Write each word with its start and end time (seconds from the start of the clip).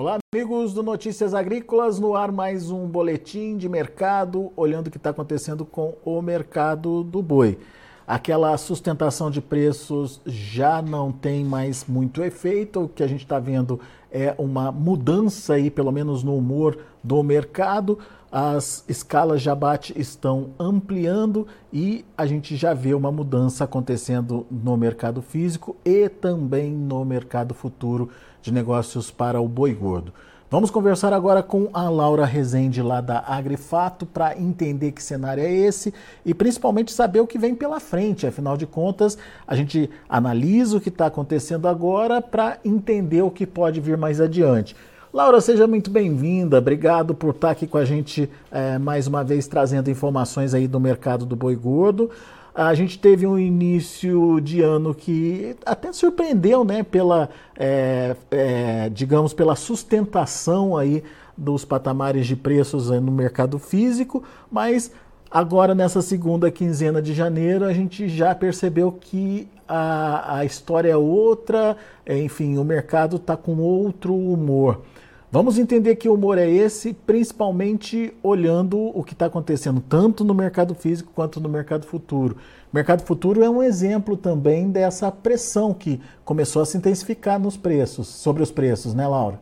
Olá, 0.00 0.16
amigos 0.32 0.72
do 0.72 0.80
Notícias 0.80 1.34
Agrícolas, 1.34 1.98
no 1.98 2.14
ar 2.14 2.30
mais 2.30 2.70
um 2.70 2.86
boletim 2.86 3.56
de 3.56 3.68
mercado, 3.68 4.52
olhando 4.56 4.86
o 4.86 4.90
que 4.92 4.96
está 4.96 5.10
acontecendo 5.10 5.66
com 5.66 5.96
o 6.04 6.22
mercado 6.22 7.02
do 7.02 7.20
boi. 7.20 7.58
Aquela 8.06 8.56
sustentação 8.56 9.28
de 9.28 9.40
preços 9.40 10.20
já 10.24 10.80
não 10.80 11.10
tem 11.10 11.44
mais 11.44 11.84
muito 11.84 12.22
efeito, 12.22 12.84
o 12.84 12.88
que 12.88 13.02
a 13.02 13.08
gente 13.08 13.24
está 13.24 13.40
vendo 13.40 13.80
é 14.08 14.36
uma 14.38 14.70
mudança 14.70 15.54
aí, 15.54 15.68
pelo 15.68 15.90
menos 15.90 16.22
no 16.22 16.36
humor 16.36 16.78
do 17.02 17.20
mercado. 17.24 17.98
As 18.30 18.84
escalas 18.88 19.42
de 19.42 19.50
abate 19.50 19.98
estão 19.98 20.50
ampliando 20.60 21.46
e 21.72 22.04
a 22.16 22.24
gente 22.24 22.54
já 22.56 22.72
vê 22.72 22.94
uma 22.94 23.10
mudança 23.10 23.64
acontecendo 23.64 24.46
no 24.48 24.76
mercado 24.76 25.20
físico 25.22 25.76
e 25.84 26.08
também 26.08 26.70
no 26.70 27.04
mercado 27.04 27.52
futuro 27.52 28.10
de 28.48 28.54
negócios 28.54 29.10
para 29.10 29.40
o 29.40 29.46
boi 29.46 29.72
gordo. 29.72 30.12
Vamos 30.50 30.70
conversar 30.70 31.12
agora 31.12 31.42
com 31.42 31.68
a 31.74 31.90
Laura 31.90 32.24
Rezende 32.24 32.80
lá 32.80 33.02
da 33.02 33.22
Agrifato 33.26 34.06
para 34.06 34.38
entender 34.38 34.92
que 34.92 35.02
cenário 35.02 35.42
é 35.42 35.52
esse 35.52 35.92
e 36.24 36.32
principalmente 36.32 36.90
saber 36.90 37.20
o 37.20 37.26
que 37.26 37.38
vem 37.38 37.54
pela 37.54 37.78
frente. 37.78 38.26
Afinal 38.26 38.56
de 38.56 38.66
contas, 38.66 39.18
a 39.46 39.54
gente 39.54 39.90
analisa 40.08 40.78
o 40.78 40.80
que 40.80 40.88
está 40.88 41.06
acontecendo 41.06 41.68
agora 41.68 42.22
para 42.22 42.58
entender 42.64 43.20
o 43.20 43.30
que 43.30 43.46
pode 43.46 43.78
vir 43.78 43.98
mais 43.98 44.22
adiante. 44.22 44.74
Laura, 45.12 45.38
seja 45.42 45.66
muito 45.66 45.90
bem-vinda. 45.90 46.56
Obrigado 46.56 47.14
por 47.14 47.34
estar 47.34 47.50
aqui 47.50 47.66
com 47.66 47.76
a 47.76 47.84
gente 47.84 48.30
é, 48.50 48.78
mais 48.78 49.06
uma 49.06 49.22
vez 49.22 49.46
trazendo 49.46 49.90
informações 49.90 50.54
aí 50.54 50.66
do 50.66 50.80
mercado 50.80 51.26
do 51.26 51.36
boi 51.36 51.56
gordo. 51.56 52.10
A 52.54 52.74
gente 52.74 52.98
teve 52.98 53.26
um 53.26 53.38
início 53.38 54.40
de 54.40 54.60
ano 54.62 54.94
que 54.94 55.56
até 55.64 55.92
surpreendeu, 55.92 56.64
né, 56.64 56.82
pela, 56.82 57.28
é, 57.56 58.16
é, 58.30 58.88
digamos, 58.88 59.32
pela 59.32 59.54
sustentação 59.54 60.76
aí 60.76 61.04
dos 61.36 61.64
patamares 61.64 62.26
de 62.26 62.34
preços 62.34 62.90
no 62.90 63.12
mercado 63.12 63.58
físico, 63.58 64.24
mas 64.50 64.90
agora 65.30 65.74
nessa 65.74 66.02
segunda 66.02 66.50
quinzena 66.50 67.00
de 67.00 67.14
janeiro 67.14 67.64
a 67.64 67.72
gente 67.72 68.08
já 68.08 68.34
percebeu 68.34 68.90
que 68.90 69.46
a, 69.68 70.38
a 70.38 70.44
história 70.44 70.90
é 70.90 70.96
outra, 70.96 71.76
enfim, 72.08 72.58
o 72.58 72.64
mercado 72.64 73.16
está 73.16 73.36
com 73.36 73.58
outro 73.58 74.14
humor. 74.14 74.82
Vamos 75.30 75.58
entender 75.58 75.96
que 75.96 76.08
humor 76.08 76.38
é 76.38 76.48
esse, 76.48 76.94
principalmente 76.94 78.16
olhando 78.22 78.78
o 78.98 79.04
que 79.04 79.12
está 79.12 79.26
acontecendo 79.26 79.78
tanto 79.78 80.24
no 80.24 80.32
mercado 80.32 80.74
físico 80.74 81.12
quanto 81.14 81.38
no 81.38 81.50
mercado 81.50 81.84
futuro. 81.84 82.38
O 82.72 82.74
mercado 82.74 83.04
futuro 83.04 83.44
é 83.44 83.50
um 83.50 83.62
exemplo 83.62 84.16
também 84.16 84.70
dessa 84.70 85.12
pressão 85.12 85.74
que 85.74 86.00
começou 86.24 86.62
a 86.62 86.66
se 86.66 86.78
intensificar 86.78 87.38
nos 87.38 87.58
preços, 87.58 88.08
sobre 88.08 88.42
os 88.42 88.50
preços, 88.50 88.94
né, 88.94 89.06
Laura? 89.06 89.38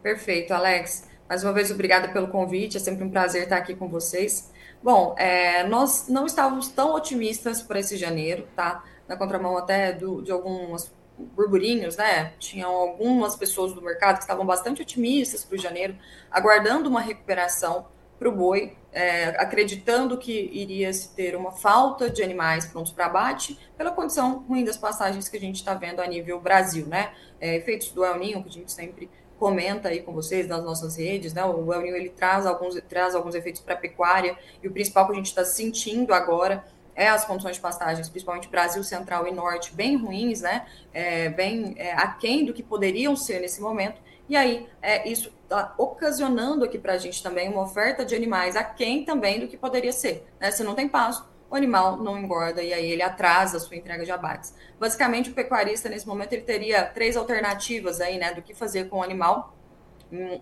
Perfeito, 0.00 0.54
Alex. 0.54 1.08
Mais 1.28 1.42
uma 1.42 1.52
vez, 1.52 1.72
obrigada 1.72 2.06
pelo 2.06 2.28
convite. 2.28 2.76
É 2.76 2.80
sempre 2.80 3.02
um 3.02 3.10
prazer 3.10 3.42
estar 3.42 3.56
aqui 3.56 3.74
com 3.74 3.88
vocês. 3.88 4.52
Bom, 4.80 5.16
é, 5.18 5.66
nós 5.66 6.06
não 6.08 6.26
estávamos 6.26 6.68
tão 6.68 6.94
otimistas 6.94 7.60
para 7.60 7.80
esse 7.80 7.96
janeiro, 7.96 8.46
tá? 8.54 8.84
Na 9.08 9.16
contramão 9.16 9.56
até 9.56 9.92
do, 9.92 10.22
de 10.22 10.30
algumas 10.30 10.92
burburinhos, 11.18 11.96
né? 11.96 12.32
Tinham 12.38 12.70
algumas 12.70 13.36
pessoas 13.36 13.72
do 13.72 13.80
mercado 13.80 14.16
que 14.16 14.22
estavam 14.22 14.44
bastante 14.44 14.82
otimistas 14.82 15.44
para 15.44 15.56
o 15.56 15.58
janeiro, 15.58 15.96
aguardando 16.30 16.88
uma 16.88 17.00
recuperação 17.00 17.86
para 18.18 18.28
o 18.28 18.32
boi, 18.32 18.76
é, 18.92 19.28
acreditando 19.40 20.16
que 20.16 20.32
iria 20.52 20.92
se 20.92 21.14
ter 21.14 21.34
uma 21.34 21.52
falta 21.52 22.08
de 22.08 22.22
animais 22.22 22.66
prontos 22.66 22.92
para 22.92 23.06
abate 23.06 23.58
pela 23.76 23.90
condição 23.90 24.44
ruim 24.48 24.64
das 24.64 24.76
passagens 24.76 25.28
que 25.28 25.36
a 25.36 25.40
gente 25.40 25.56
está 25.56 25.74
vendo 25.74 26.00
a 26.00 26.06
nível 26.06 26.40
Brasil, 26.40 26.86
né? 26.86 27.12
É, 27.40 27.56
efeitos 27.56 27.90
do 27.90 28.04
El 28.04 28.18
Ninho, 28.18 28.42
que 28.42 28.48
a 28.48 28.52
gente 28.52 28.72
sempre 28.72 29.10
comenta 29.38 29.88
aí 29.88 30.00
com 30.00 30.12
vocês 30.12 30.46
nas 30.46 30.64
nossas 30.64 30.96
redes, 30.96 31.34
né? 31.34 31.44
O 31.44 31.72
El 31.72 31.82
Ninho 31.82 31.96
ele 31.96 32.08
traz 32.08 32.46
alguns, 32.46 32.80
traz 32.88 33.14
alguns 33.14 33.34
efeitos 33.34 33.60
para 33.60 33.74
a 33.74 33.76
pecuária 33.76 34.38
e 34.62 34.68
o 34.68 34.72
principal 34.72 35.06
que 35.06 35.12
a 35.12 35.16
gente 35.16 35.26
está 35.26 35.44
sentindo 35.44 36.14
agora 36.14 36.64
é 36.94 37.08
as 37.08 37.24
condições 37.24 37.56
de 37.56 37.62
pastagens, 37.62 38.08
principalmente 38.08 38.48
Brasil 38.48 38.82
Central 38.84 39.26
e 39.26 39.32
Norte, 39.32 39.74
bem 39.74 39.96
ruins, 39.96 40.40
né? 40.40 40.66
É, 40.92 41.28
bem 41.28 41.74
é, 41.76 41.92
aquém 41.92 42.44
do 42.44 42.52
que 42.52 42.62
poderiam 42.62 43.16
ser 43.16 43.40
nesse 43.40 43.60
momento. 43.60 44.00
E 44.28 44.36
aí, 44.36 44.66
é, 44.80 45.08
isso 45.08 45.32
está 45.42 45.74
ocasionando 45.76 46.64
aqui 46.64 46.78
para 46.78 46.94
a 46.94 46.98
gente 46.98 47.22
também 47.22 47.48
uma 47.48 47.62
oferta 47.62 48.04
de 48.04 48.14
animais 48.14 48.56
aquém 48.56 49.04
também 49.04 49.40
do 49.40 49.48
que 49.48 49.56
poderia 49.56 49.92
ser. 49.92 50.26
Né? 50.40 50.50
Se 50.50 50.62
não 50.64 50.74
tem 50.74 50.88
pasto, 50.88 51.26
o 51.50 51.54
animal 51.54 51.98
não 51.98 52.18
engorda 52.18 52.62
e 52.62 52.72
aí 52.72 52.90
ele 52.90 53.02
atrasa 53.02 53.58
a 53.58 53.60
sua 53.60 53.76
entrega 53.76 54.04
de 54.04 54.10
abates. 54.10 54.54
Basicamente, 54.78 55.30
o 55.30 55.34
pecuarista, 55.34 55.88
nesse 55.88 56.06
momento, 56.06 56.32
ele 56.32 56.42
teria 56.42 56.84
três 56.84 57.16
alternativas 57.16 58.00
aí, 58.00 58.18
né, 58.18 58.34
do 58.34 58.42
que 58.42 58.54
fazer 58.54 58.88
com 58.88 58.98
o 58.98 59.02
animal 59.02 59.54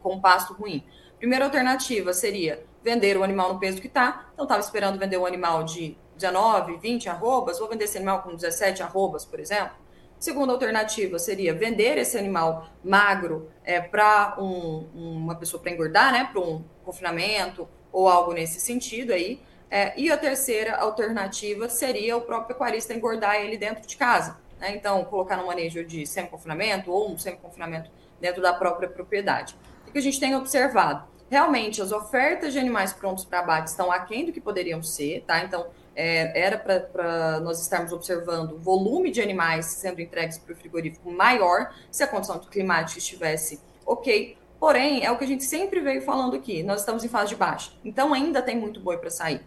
com 0.03 0.21
pasto 0.21 0.55
ruim. 0.55 0.85
Primeira 1.19 1.45
alternativa 1.45 2.13
seria 2.13 2.65
vender 2.83 3.17
o 3.17 3.23
animal 3.23 3.53
no 3.53 3.61
peso 3.61 3.81
que 3.81 3.87
está. 3.87 4.27
Então, 4.33 4.45
estava 4.45 4.61
esperando 4.61 4.99
vender 4.99 5.17
um 5.17 5.27
animal 5.27 5.65
de 5.65 5.97
19, 6.23 6.77
20 6.77 7.09
arrobas, 7.09 7.59
vou 7.59 7.69
vender 7.69 7.85
esse 7.85 7.97
animal 7.97 8.23
com 8.23 8.35
17 8.35 8.83
arrobas, 8.83 9.25
por 9.25 9.41
exemplo. 9.41 9.77
Segunda 10.19 10.53
alternativa 10.53 11.19
seria 11.19 11.53
vender 11.53 11.99
esse 11.99 12.17
animal 12.17 12.69
magro 12.85 13.51
é, 13.65 13.81
para 13.81 14.37
um, 14.39 14.89
uma 14.95 15.35
pessoa 15.35 15.61
para 15.61 15.73
engordar, 15.73 16.13
né, 16.13 16.29
para 16.31 16.41
um 16.41 16.65
confinamento 16.85 17.69
ou 17.91 18.09
algo 18.09 18.33
nesse 18.33 18.61
sentido 18.61 19.13
aí. 19.13 19.43
É, 19.69 19.99
e 19.99 20.13
a 20.13 20.17
terceira 20.17 20.77
alternativa 20.77 21.69
seria 21.69 22.17
o 22.17 22.21
próprio 22.21 22.49
pecuarista 22.49 22.95
engordar 22.95 23.37
ele 23.37 23.57
dentro 23.57 23.87
de 23.87 23.97
casa. 23.97 24.39
Né? 24.61 24.77
Então, 24.77 25.05
colocar 25.07 25.37
no 25.37 25.47
manejo 25.47 25.85
de 25.85 26.07
semi-confinamento 26.07 26.93
ou 26.93 27.11
um 27.11 27.19
semi-confinamento 27.19 27.91
dentro 28.21 28.41
da 28.41 28.53
própria 28.53 28.89
propriedade. 28.89 29.57
O 29.89 29.91
que 29.91 29.99
a 29.99 30.03
gente 30.03 30.21
tem 30.21 30.37
observado? 30.37 31.05
Realmente, 31.29 31.81
as 31.81 31.91
ofertas 31.91 32.53
de 32.53 32.59
animais 32.59 32.93
prontos 32.93 33.25
para 33.25 33.41
abate 33.41 33.71
estão 33.71 33.91
aquém 33.91 34.27
do 34.27 34.33
que 34.33 34.41
poderiam 34.41 34.83
ser, 34.83 35.25
tá? 35.27 35.43
Então, 35.43 35.67
é, 35.95 36.41
era 36.41 36.59
para 36.59 37.41
nós 37.41 37.61
estarmos 37.61 37.93
observando 37.93 38.53
o 38.53 38.59
volume 38.59 39.11
de 39.11 39.21
animais 39.21 39.67
sendo 39.67 40.01
entregues 40.01 40.39
para 40.39 40.53
o 40.53 40.57
frigorífico 40.57 41.11
maior, 41.11 41.75
se 41.91 42.03
a 42.03 42.07
condição 42.07 42.39
climática 42.39 42.99
estivesse 42.99 43.61
ok. 43.87 44.37
Porém, 44.59 45.05
é 45.05 45.11
o 45.11 45.19
que 45.19 45.25
a 45.25 45.27
gente 45.27 45.45
sempre 45.45 45.81
veio 45.81 46.03
falando 46.03 46.37
aqui, 46.37 46.63
nós 46.63 46.81
estamos 46.81 47.05
em 47.05 47.09
fase 47.09 47.31
de 47.31 47.37
baixa, 47.37 47.73
então 47.85 48.15
ainda 48.15 48.41
tem 48.41 48.57
muito 48.57 48.79
boi 48.81 48.97
para 48.97 49.11
sair 49.11 49.41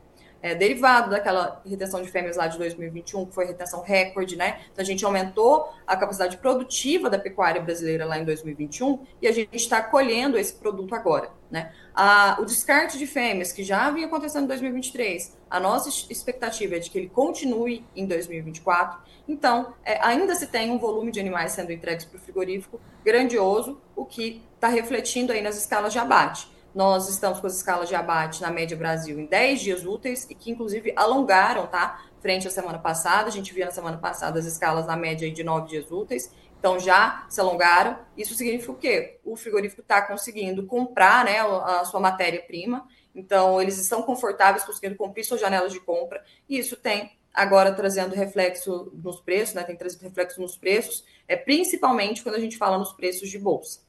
é, 0.46 0.54
derivado 0.54 1.10
daquela 1.10 1.60
retenção 1.66 2.04
de 2.04 2.12
fêmeas 2.12 2.38
lá 2.38 2.46
de 2.46 2.60
2021, 2.60 3.26
que 3.26 3.34
foi 3.34 3.46
retenção 3.46 3.82
recorde, 3.82 4.36
né? 4.36 4.60
Então 4.72 4.84
a 4.84 4.86
gente 4.86 5.04
aumentou 5.04 5.74
a 5.88 5.98
capacidade 5.98 6.38
produtiva 6.38 7.10
da 7.10 7.18
pecuária 7.18 7.60
brasileira 7.60 8.06
lá 8.06 8.20
em 8.20 8.24
2021 8.24 9.08
e 9.24 9.28
a 9.28 9.32
gente 9.32 9.56
está 9.56 9.82
colhendo 9.82 10.38
esse 10.38 10.54
produto 10.54 10.94
agora, 10.94 11.32
né? 11.50 11.72
A, 11.96 12.38
o 12.40 12.46
descarte 12.46 13.00
de 13.00 13.08
fêmeas, 13.08 13.52
que 13.52 13.64
já 13.64 13.90
vinha 13.90 14.06
acontecendo 14.06 14.44
em 14.44 14.48
2023, 14.50 15.36
a 15.50 15.60
nossa 15.60 15.90
expectativa 16.12 16.76
é 16.76 16.80
de 16.80 16.92
que 16.92 17.00
ele 17.00 17.10
continue 17.10 17.84
em 17.96 18.06
2024. 18.06 19.00
Então, 19.28 19.74
é, 19.84 19.98
ainda 20.06 20.36
se 20.36 20.46
tem 20.46 20.70
um 20.70 20.78
volume 20.78 21.12
de 21.12 21.20
animais 21.20 21.54
sendo 21.54 21.72
entregues 21.72 22.06
para 22.06 22.18
o 22.18 22.20
frigorífico 22.20 22.80
grandioso, 23.04 23.82
o 23.96 24.06
que 24.06 24.44
está 24.54 24.68
refletindo 24.68 25.34
aí 25.34 25.42
nas 25.42 25.58
escalas 25.58 25.92
de 25.92 25.98
abate. 25.98 26.54
Nós 26.76 27.08
estamos 27.08 27.40
com 27.40 27.48
as 27.48 27.56
escalas 27.56 27.88
de 27.88 27.96
abate 27.96 28.42
na 28.42 28.52
média 28.52 28.76
Brasil 28.76 29.18
em 29.18 29.26
10 29.26 29.62
dias 29.62 29.86
úteis 29.86 30.28
e 30.30 30.36
que, 30.36 30.52
inclusive, 30.52 30.92
alongaram, 30.94 31.68
tá? 31.68 32.04
Frente 32.20 32.50
à 32.50 32.52
semana 32.52 32.78
passada. 32.78 33.30
A 33.30 33.32
gente 33.32 33.54
via 33.54 33.64
na 33.64 33.72
semana 33.72 33.98
passada 33.98 34.38
as 34.38 34.46
escalas 34.46 34.86
na 34.86 34.98
média 34.98 35.32
de 35.32 35.42
9 35.42 35.70
dias 35.70 35.90
úteis. 35.90 36.30
Então, 36.60 36.78
já 36.78 37.26
se 37.30 37.40
alongaram. 37.40 37.98
Isso 38.18 38.36
significa 38.36 38.74
o 38.74 38.76
quê? 38.76 39.22
O 39.24 39.38
frigorífico 39.38 39.80
está 39.80 40.02
conseguindo 40.02 40.66
comprar 40.66 41.24
né, 41.24 41.40
a 41.40 41.86
sua 41.86 42.02
matéria-prima. 42.02 42.86
Então, 43.16 43.62
eles 43.62 43.78
estão 43.78 44.02
confortáveis 44.02 44.66
conseguindo 44.66 44.98
cumprir 44.98 45.24
suas 45.24 45.40
janelas 45.40 45.72
de 45.72 45.80
compra. 45.80 46.22
E 46.50 46.60
isso 46.60 46.76
tem 46.76 47.10
agora 47.34 47.72
trazendo 47.72 48.14
reflexo 48.14 48.92
nos 49.02 49.22
preços, 49.22 49.56
né? 49.56 49.64
Tem 49.64 49.78
trazido 49.78 50.04
reflexo 50.04 50.42
nos 50.42 50.58
preços, 50.58 51.06
é 51.26 51.38
principalmente 51.38 52.22
quando 52.22 52.36
a 52.36 52.40
gente 52.40 52.58
fala 52.58 52.78
nos 52.78 52.92
preços 52.92 53.30
de 53.30 53.40
bolsa. 53.40 53.85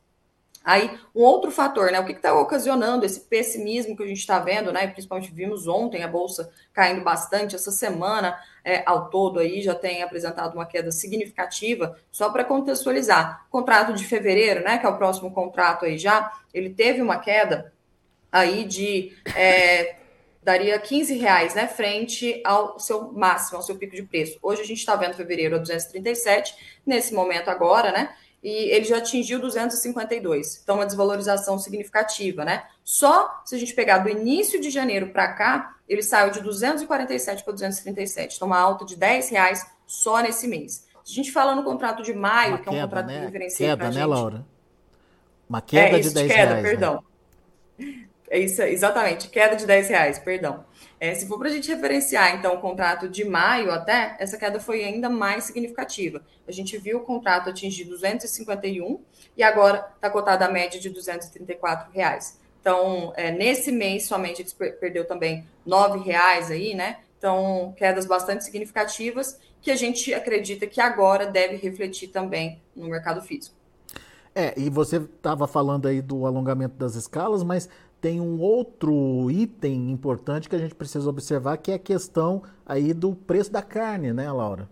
Aí, 0.66 0.98
um 1.14 1.22
outro 1.22 1.52
fator, 1.52 1.92
né? 1.92 2.00
O 2.00 2.04
que 2.04 2.10
está 2.10 2.34
ocasionando 2.34 3.06
esse 3.06 3.20
pessimismo 3.20 3.96
que 3.96 4.02
a 4.02 4.06
gente 4.06 4.18
está 4.18 4.40
vendo, 4.40 4.72
né? 4.72 4.88
Principalmente 4.88 5.30
vimos 5.30 5.68
ontem 5.68 6.02
a 6.02 6.08
Bolsa 6.08 6.52
caindo 6.72 7.04
bastante, 7.04 7.54
essa 7.54 7.70
semana 7.70 8.36
é, 8.64 8.82
ao 8.84 9.08
todo 9.08 9.38
aí 9.38 9.62
já 9.62 9.76
tem 9.76 10.02
apresentado 10.02 10.54
uma 10.54 10.66
queda 10.66 10.90
significativa, 10.90 11.96
só 12.10 12.30
para 12.30 12.42
contextualizar. 12.42 13.46
Contrato 13.48 13.92
de 13.92 14.04
fevereiro, 14.04 14.64
né? 14.64 14.76
Que 14.76 14.86
é 14.86 14.88
o 14.88 14.98
próximo 14.98 15.30
contrato 15.30 15.84
aí 15.84 15.96
já, 15.96 16.32
ele 16.52 16.70
teve 16.70 17.00
uma 17.00 17.20
queda 17.20 17.72
aí 18.32 18.64
de. 18.64 19.16
É, 19.36 19.94
daria 20.42 20.78
15 20.78 21.16
reais, 21.16 21.56
né, 21.56 21.66
frente 21.66 22.40
ao 22.44 22.78
seu 22.78 23.12
máximo, 23.12 23.56
ao 23.56 23.64
seu 23.64 23.74
pico 23.74 23.96
de 23.96 24.04
preço. 24.04 24.38
Hoje 24.40 24.62
a 24.62 24.64
gente 24.64 24.78
está 24.78 24.94
vendo 24.94 25.14
fevereiro 25.14 25.56
a 25.56 25.58
237, 25.58 26.80
nesse 26.86 27.12
momento 27.12 27.48
agora, 27.48 27.90
né, 27.90 28.14
e 28.42 28.70
ele 28.70 28.84
já 28.84 28.98
atingiu 28.98 29.40
252. 29.40 30.60
Então, 30.62 30.76
uma 30.76 30.86
desvalorização 30.86 31.58
significativa, 31.58 32.44
né? 32.44 32.64
Só 32.84 33.42
se 33.44 33.54
a 33.54 33.58
gente 33.58 33.74
pegar 33.74 33.98
do 33.98 34.08
início 34.08 34.60
de 34.60 34.70
janeiro 34.70 35.08
para 35.08 35.32
cá, 35.32 35.76
ele 35.88 36.02
saiu 36.02 36.30
de 36.30 36.40
247 36.40 37.42
para 37.42 37.52
237. 37.52 38.36
Então, 38.36 38.46
uma 38.46 38.58
alta 38.58 38.84
de 38.84 38.96
10 38.96 39.30
reais 39.30 39.66
só 39.86 40.20
nesse 40.20 40.46
mês. 40.46 40.86
Se 41.04 41.12
a 41.12 41.14
gente 41.14 41.32
fala 41.32 41.54
no 41.54 41.62
contrato 41.64 42.02
de 42.02 42.12
maio, 42.12 42.52
uma 42.52 42.58
que 42.58 42.68
é 42.68 42.72
um 42.72 42.80
contrato 42.80 43.06
né? 43.06 43.20
que 43.20 43.26
diferencia 43.26 43.66
queda, 43.68 43.84
né, 43.84 43.92
gente, 43.92 44.06
Laura? 44.06 44.46
Uma 45.48 45.60
queda 45.60 45.98
é 45.98 46.00
de 46.00 46.10
10 46.10 46.32
queda, 46.32 46.54
reais. 46.54 46.62
Né? 46.62 46.68
Perdão. 46.68 47.04
Né? 47.78 48.06
É 48.28 48.38
isso, 48.40 48.60
exatamente, 48.62 49.28
queda 49.28 49.54
de 49.54 49.66
10 49.66 49.88
reais, 49.88 50.18
perdão. 50.18 50.64
É, 50.98 51.14
se 51.14 51.26
for 51.26 51.38
para 51.38 51.48
a 51.48 51.52
gente 51.52 51.68
referenciar, 51.68 52.34
então, 52.36 52.54
o 52.54 52.60
contrato 52.60 53.08
de 53.08 53.24
maio 53.24 53.70
até, 53.70 54.16
essa 54.18 54.38
queda 54.38 54.58
foi 54.58 54.82
ainda 54.82 55.10
mais 55.10 55.44
significativa. 55.44 56.22
A 56.48 56.52
gente 56.52 56.78
viu 56.78 56.98
o 56.98 57.00
contrato 57.02 57.50
atingir 57.50 57.84
251 57.84 59.00
e 59.36 59.42
agora 59.42 59.86
está 59.94 60.08
cotado 60.08 60.44
a 60.44 60.48
média 60.48 60.80
de 60.80 60.88
234 60.88 61.92
reais. 61.92 62.40
Então, 62.60 63.12
é, 63.14 63.30
nesse 63.30 63.70
mês 63.70 64.06
somente 64.06 64.40
eles 64.40 64.52
perdeu 64.52 65.06
também 65.06 65.46
nove 65.64 65.98
reais 65.98 66.50
aí, 66.50 66.74
né? 66.74 66.98
Então, 67.18 67.74
quedas 67.76 68.06
bastante 68.06 68.44
significativas 68.44 69.38
que 69.60 69.70
a 69.70 69.76
gente 69.76 70.12
acredita 70.14 70.66
que 70.66 70.80
agora 70.80 71.26
deve 71.26 71.56
refletir 71.56 72.08
também 72.08 72.60
no 72.74 72.88
mercado 72.88 73.20
físico. 73.20 73.54
É, 74.34 74.52
e 74.54 74.68
você 74.68 74.96
estava 74.96 75.46
falando 75.46 75.88
aí 75.88 76.02
do 76.02 76.26
alongamento 76.26 76.74
das 76.76 76.94
escalas, 76.94 77.42
mas 77.42 77.70
tem 78.00 78.20
um 78.20 78.40
outro 78.40 79.30
item 79.30 79.90
importante 79.90 80.48
que 80.48 80.56
a 80.56 80.58
gente 80.58 80.74
precisa 80.74 81.08
observar, 81.08 81.56
que 81.56 81.72
é 81.72 81.74
a 81.74 81.78
questão 81.78 82.42
aí 82.64 82.92
do 82.92 83.14
preço 83.14 83.50
da 83.50 83.62
carne, 83.62 84.12
né, 84.12 84.30
Laura? 84.30 84.68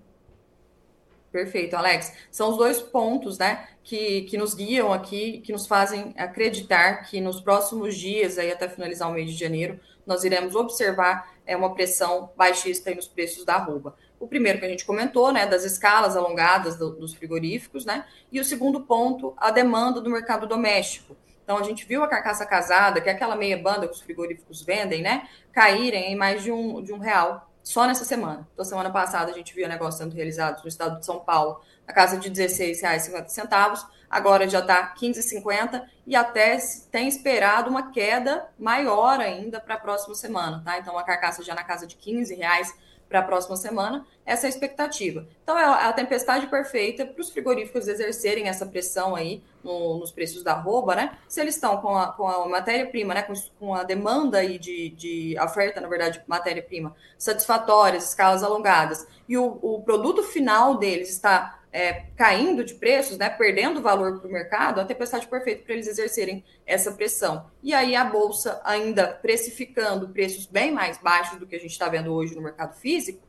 Perfeito, 1.34 1.74
Alex. 1.74 2.12
São 2.30 2.50
os 2.50 2.56
dois 2.56 2.80
pontos, 2.80 3.38
né, 3.38 3.66
que, 3.82 4.22
que 4.22 4.36
nos 4.36 4.54
guiam 4.54 4.92
aqui, 4.92 5.40
que 5.40 5.50
nos 5.52 5.66
fazem 5.66 6.14
acreditar 6.16 7.02
que 7.02 7.20
nos 7.20 7.40
próximos 7.40 7.96
dias, 7.96 8.38
aí 8.38 8.52
até 8.52 8.68
finalizar 8.68 9.10
o 9.10 9.12
mês 9.12 9.28
de 9.28 9.36
janeiro, 9.36 9.80
nós 10.06 10.22
iremos 10.22 10.54
observar 10.54 11.34
é, 11.44 11.56
uma 11.56 11.74
pressão 11.74 12.30
baixista 12.36 12.90
aí 12.90 12.94
nos 12.94 13.08
preços 13.08 13.44
da 13.44 13.54
arroba. 13.56 13.96
O 14.20 14.28
primeiro 14.28 14.60
que 14.60 14.64
a 14.64 14.68
gente 14.68 14.84
comentou, 14.84 15.32
né, 15.32 15.44
das 15.44 15.64
escalas 15.64 16.16
alongadas 16.16 16.76
do, 16.76 16.90
dos 16.90 17.14
frigoríficos, 17.14 17.84
né, 17.84 18.04
e 18.30 18.38
o 18.38 18.44
segundo 18.44 18.82
ponto, 18.82 19.34
a 19.36 19.50
demanda 19.50 20.00
do 20.00 20.10
mercado 20.10 20.46
doméstico. 20.46 21.16
Então, 21.44 21.58
a 21.58 21.62
gente 21.62 21.84
viu 21.84 22.02
a 22.02 22.08
carcaça 22.08 22.44
casada, 22.44 23.00
que 23.00 23.08
é 23.08 23.12
aquela 23.12 23.36
meia 23.36 23.56
banda 23.56 23.86
que 23.86 23.92
os 23.92 24.00
frigoríficos 24.00 24.62
vendem, 24.62 25.02
né? 25.02 25.28
Caírem 25.52 26.12
em 26.12 26.16
mais 26.16 26.42
de 26.42 26.50
um, 26.50 26.82
de 26.82 26.92
um 26.92 26.98
real 26.98 27.48
só 27.62 27.86
nessa 27.86 28.04
semana. 28.04 28.48
Então, 28.52 28.64
semana 28.64 28.90
passada 28.90 29.30
a 29.30 29.34
gente 29.34 29.54
viu 29.54 29.68
negócio 29.68 30.02
sendo 30.02 30.14
realizado 30.14 30.62
no 30.62 30.68
estado 30.68 30.98
de 30.98 31.06
São 31.06 31.20
Paulo, 31.20 31.60
na 31.86 31.92
casa 31.92 32.16
de 32.16 32.28
R$16,50. 32.28 33.86
Agora 34.08 34.48
já 34.48 34.60
está 34.60 34.94
R$15,50 34.98 35.82
e 36.06 36.16
até 36.16 36.56
tem 36.90 37.08
esperado 37.08 37.68
uma 37.68 37.90
queda 37.90 38.46
maior 38.58 39.20
ainda 39.20 39.60
para 39.60 39.74
a 39.74 39.78
próxima 39.78 40.14
semana, 40.14 40.62
tá? 40.64 40.78
Então, 40.78 40.98
a 40.98 41.02
carcaça 41.02 41.42
já 41.42 41.54
na 41.54 41.64
casa 41.64 41.86
de 41.86 41.96
R$15,00 41.96 42.72
para 43.08 43.20
a 43.20 43.22
próxima 43.22 43.56
semana, 43.56 44.06
essa 44.26 44.46
é 44.46 44.48
a 44.48 44.50
expectativa. 44.50 45.26
Então, 45.42 45.58
é 45.58 45.64
a 45.64 45.92
tempestade 45.92 46.46
perfeita 46.46 47.04
para 47.04 47.20
os 47.20 47.30
frigoríficos 47.30 47.86
exercerem 47.86 48.48
essa 48.48 48.64
pressão 48.64 49.14
aí 49.14 49.42
no, 49.62 49.98
nos 49.98 50.10
preços 50.10 50.42
da 50.42 50.52
arroba, 50.52 50.94
né? 50.94 51.18
Se 51.28 51.40
eles 51.40 51.54
estão 51.54 51.76
com 51.78 51.96
a, 51.96 52.12
com 52.12 52.26
a 52.26 52.48
matéria-prima, 52.48 53.14
né? 53.14 53.22
Com, 53.22 53.34
com, 53.58 53.74
a 53.74 53.82
demanda 53.82 54.38
aí 54.38 54.58
de, 54.58 54.90
de 54.90 55.36
oferta, 55.40 55.80
na 55.80 55.88
verdade, 55.88 56.22
matéria-prima 56.26 56.94
satisfatórias, 57.18 58.08
escalas 58.08 58.42
alongadas, 58.42 59.06
e 59.28 59.36
o, 59.36 59.58
o 59.62 59.82
produto 59.82 60.22
final 60.22 60.78
deles 60.78 61.10
está 61.10 61.60
é, 61.74 62.04
caindo 62.16 62.62
de 62.62 62.74
preços, 62.74 63.18
né, 63.18 63.28
perdendo 63.28 63.82
valor 63.82 64.20
para 64.20 64.28
o 64.28 64.32
mercado, 64.32 64.80
a 64.80 64.84
tempestade 64.84 65.26
perfeita 65.26 65.64
para 65.64 65.74
eles 65.74 65.88
exercerem 65.88 66.44
essa 66.64 66.92
pressão. 66.92 67.50
E 67.60 67.74
aí 67.74 67.96
a 67.96 68.04
bolsa 68.04 68.60
ainda 68.64 69.08
precificando 69.08 70.08
preços 70.08 70.46
bem 70.46 70.70
mais 70.70 70.98
baixos 70.98 71.36
do 71.36 71.48
que 71.48 71.56
a 71.56 71.58
gente 71.58 71.72
está 71.72 71.88
vendo 71.88 72.14
hoje 72.14 72.32
no 72.32 72.40
mercado 72.40 72.76
físico, 72.76 73.23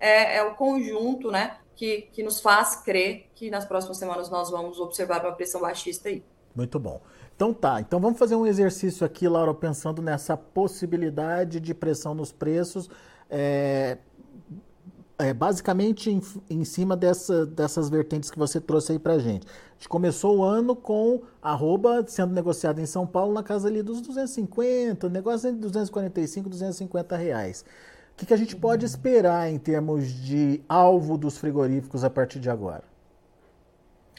é, 0.00 0.36
é, 0.36 0.42
o 0.42 0.54
conjunto, 0.54 1.30
né, 1.30 1.56
que, 1.74 2.02
que 2.12 2.22
nos 2.22 2.40
faz 2.40 2.76
crer 2.76 3.30
que 3.34 3.50
nas 3.50 3.64
próximas 3.64 3.98
semanas 3.98 4.30
nós 4.30 4.50
vamos 4.50 4.78
observar 4.80 5.24
uma 5.24 5.32
pressão 5.32 5.60
baixista 5.60 6.08
aí. 6.08 6.22
Muito 6.54 6.78
bom. 6.78 7.00
Então 7.36 7.54
tá, 7.54 7.80
então 7.80 8.00
vamos 8.00 8.18
fazer 8.18 8.34
um 8.34 8.44
exercício 8.44 9.06
aqui, 9.06 9.28
Laura, 9.28 9.54
pensando 9.54 10.02
nessa 10.02 10.36
possibilidade 10.36 11.60
de 11.60 11.72
pressão 11.72 12.14
nos 12.14 12.32
preços. 12.32 12.90
É, 13.30 13.98
é, 15.18 15.34
basicamente 15.34 16.10
em, 16.10 16.22
em 16.48 16.64
cima 16.64 16.96
dessa, 16.96 17.44
dessas 17.44 17.90
vertentes 17.90 18.30
que 18.30 18.38
você 18.38 18.60
trouxe 18.60 18.92
aí 18.92 18.98
para 18.98 19.18
gente. 19.18 19.46
A 19.46 19.74
gente 19.74 19.88
começou 19.88 20.38
o 20.38 20.44
ano 20.44 20.76
com 20.76 21.22
arroba 21.42 22.04
sendo 22.06 22.32
negociado 22.32 22.80
em 22.80 22.86
São 22.86 23.06
Paulo 23.06 23.34
na 23.34 23.42
casa 23.42 23.68
ali 23.68 23.82
dos 23.82 24.00
250, 24.00 25.08
negócio 25.08 25.48
entre 25.48 25.60
245 25.60 26.46
e 26.46 26.50
250 26.50 27.16
reais. 27.16 27.64
Que, 28.18 28.26
que 28.26 28.34
a 28.34 28.36
gente 28.36 28.56
pode 28.56 28.84
esperar 28.84 29.48
em 29.48 29.56
termos 29.60 30.12
de 30.12 30.60
alvo 30.68 31.16
dos 31.16 31.38
frigoríficos 31.38 32.02
a 32.02 32.10
partir 32.10 32.40
de 32.40 32.50
agora? 32.50 32.82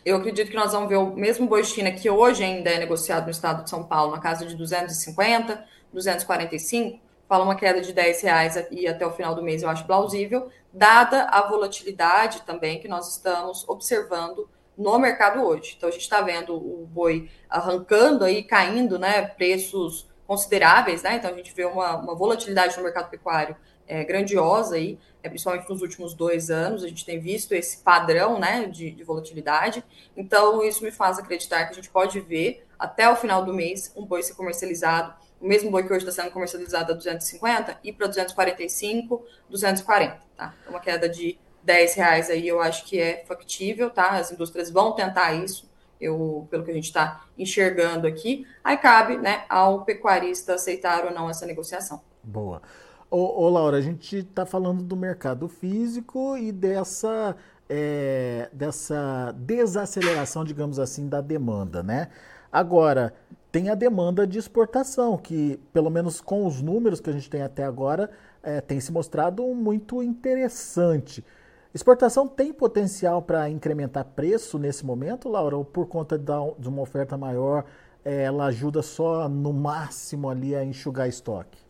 Eu 0.05 0.15
acredito 0.15 0.49
que 0.49 0.55
nós 0.55 0.71
vamos 0.71 0.87
ver 0.87 0.95
o 0.95 1.13
mesmo 1.17 1.45
boi 1.45 1.65
China 1.65 1.91
que 1.91 2.09
hoje 2.09 2.41
ainda 2.41 2.69
é 2.69 2.79
negociado 2.79 3.25
no 3.25 3.29
estado 3.29 3.65
de 3.65 3.69
São 3.69 3.83
Paulo 3.83 4.13
na 4.13 4.21
casa 4.21 4.45
de 4.45 4.55
250, 4.55 5.65
245, 5.91 6.97
fala 7.27 7.43
uma 7.43 7.55
queda 7.55 7.81
de 7.81 7.91
10 7.91 8.21
reais 8.21 8.55
e 8.71 8.87
até 8.87 9.05
o 9.05 9.11
final 9.11 9.35
do 9.35 9.43
mês 9.43 9.63
eu 9.63 9.69
acho 9.69 9.85
plausível, 9.85 10.49
dada 10.71 11.23
a 11.25 11.45
volatilidade 11.49 12.43
também 12.43 12.79
que 12.79 12.87
nós 12.87 13.09
estamos 13.09 13.67
observando 13.67 14.49
no 14.77 14.97
mercado 14.97 15.43
hoje. 15.43 15.73
Então 15.75 15.89
a 15.89 15.91
gente 15.91 16.03
está 16.03 16.21
vendo 16.21 16.55
o 16.55 16.87
boi 16.87 17.29
arrancando 17.49 18.23
aí, 18.23 18.43
caindo, 18.43 18.97
né, 18.97 19.23
preços 19.23 20.07
consideráveis, 20.25 21.03
né? 21.03 21.15
Então 21.15 21.31
a 21.31 21.33
gente 21.33 21.53
vê 21.53 21.65
uma, 21.65 21.97
uma 21.97 22.15
volatilidade 22.15 22.77
no 22.77 22.83
mercado 22.83 23.09
pecuário 23.09 23.57
é, 23.89 24.05
grandiosa 24.05 24.75
aí, 24.75 24.97
é, 25.21 25.27
principalmente 25.27 25.67
nos 25.67 25.81
últimos 25.81 26.13
dois 26.13 26.49
anos, 26.49 26.83
a 26.83 26.87
gente 26.87 27.03
tem 27.03 27.19
visto 27.19 27.51
esse 27.53 27.79
padrão, 27.79 28.39
né, 28.39 28.67
de, 28.67 28.91
de 28.91 29.03
volatilidade. 29.03 29.83
Então 30.15 30.63
isso 30.63 30.83
me 30.83 30.91
faz 30.91 31.19
acreditar 31.19 31.65
que 31.65 31.71
a 31.71 31.75
gente 31.75 31.89
pode 31.89 32.21
ver 32.21 32.65
até 32.77 33.09
o 33.09 33.15
final 33.15 33.43
do 33.43 33.53
mês 33.53 33.91
um 33.97 34.05
boi 34.05 34.23
ser 34.23 34.35
comercializado 34.35 35.13
o 35.41 35.47
mesmo 35.47 35.71
boi 35.71 35.83
que 35.83 35.93
hoje 35.93 36.05
está 36.05 36.21
sendo 36.21 36.33
comercializado 36.33 36.91
a 36.91 36.95
250 36.95 37.79
e 37.83 37.93
para 37.93 38.07
245, 38.07 39.25
240, 39.49 40.19
tá? 40.35 40.53
É 40.65 40.69
uma 40.69 40.79
queda 40.79 41.07
de 41.07 41.39
10 41.63 41.95
reais 41.95 42.29
aí 42.29 42.47
eu 42.47 42.59
acho 42.59 42.85
que 42.85 42.99
é 42.99 43.23
factível, 43.25 43.89
tá? 43.89 44.17
As 44.17 44.31
indústrias 44.31 44.69
vão 44.69 44.93
tentar 44.93 45.33
isso, 45.33 45.69
eu, 45.99 46.47
pelo 46.51 46.63
que 46.63 46.71
a 46.71 46.73
gente 46.73 46.85
está 46.85 47.25
enxergando 47.37 48.05
aqui. 48.05 48.45
Aí 48.63 48.77
cabe, 48.77 49.17
né, 49.17 49.45
ao 49.47 49.85
pecuarista 49.85 50.55
aceitar 50.55 51.05
ou 51.05 51.11
não 51.11 51.29
essa 51.29 51.45
negociação. 51.45 52.01
Boa. 52.21 52.61
Ô, 53.11 53.43
ô 53.43 53.49
Laura, 53.49 53.77
a 53.77 53.81
gente 53.81 54.17
está 54.17 54.45
falando 54.45 54.83
do 54.83 54.95
mercado 54.95 55.47
físico 55.49 56.37
e 56.37 56.51
dessa, 56.51 57.35
é, 57.67 58.47
dessa 58.53 59.33
desaceleração, 59.35 60.45
digamos 60.45 60.77
assim, 60.77 61.09
da 61.09 61.19
demanda, 61.19 61.81
né? 61.81 62.09
Agora, 62.51 63.15
tem 63.51 63.69
a 63.69 63.73
demanda 63.75 64.27
de 64.27 64.37
exportação, 64.37 65.17
que, 65.17 65.59
pelo 65.73 65.89
menos 65.89 66.21
com 66.21 66.45
os 66.45 66.61
números 66.61 66.99
que 67.01 67.09
a 67.09 67.13
gente 67.13 67.27
tem 67.31 67.41
até 67.41 67.63
agora, 67.63 68.11
é, 68.43 68.61
tem 68.61 68.79
se 68.79 68.91
mostrado 68.91 69.43
muito 69.55 70.03
interessante. 70.03 71.25
Exportação 71.73 72.27
tem 72.27 72.53
potencial 72.53 73.23
para 73.23 73.49
incrementar 73.49 74.05
preço 74.05 74.59
nesse 74.59 74.85
momento, 74.85 75.27
Laura, 75.29 75.57
ou 75.57 75.65
por 75.65 75.87
conta 75.87 76.15
de 76.15 76.67
uma 76.67 76.81
oferta 76.83 77.17
maior, 77.17 77.65
ela 78.05 78.45
ajuda 78.45 78.83
só 78.83 79.27
no 79.27 79.51
máximo 79.51 80.29
ali 80.29 80.55
a 80.55 80.63
enxugar 80.63 81.07
estoque? 81.07 81.68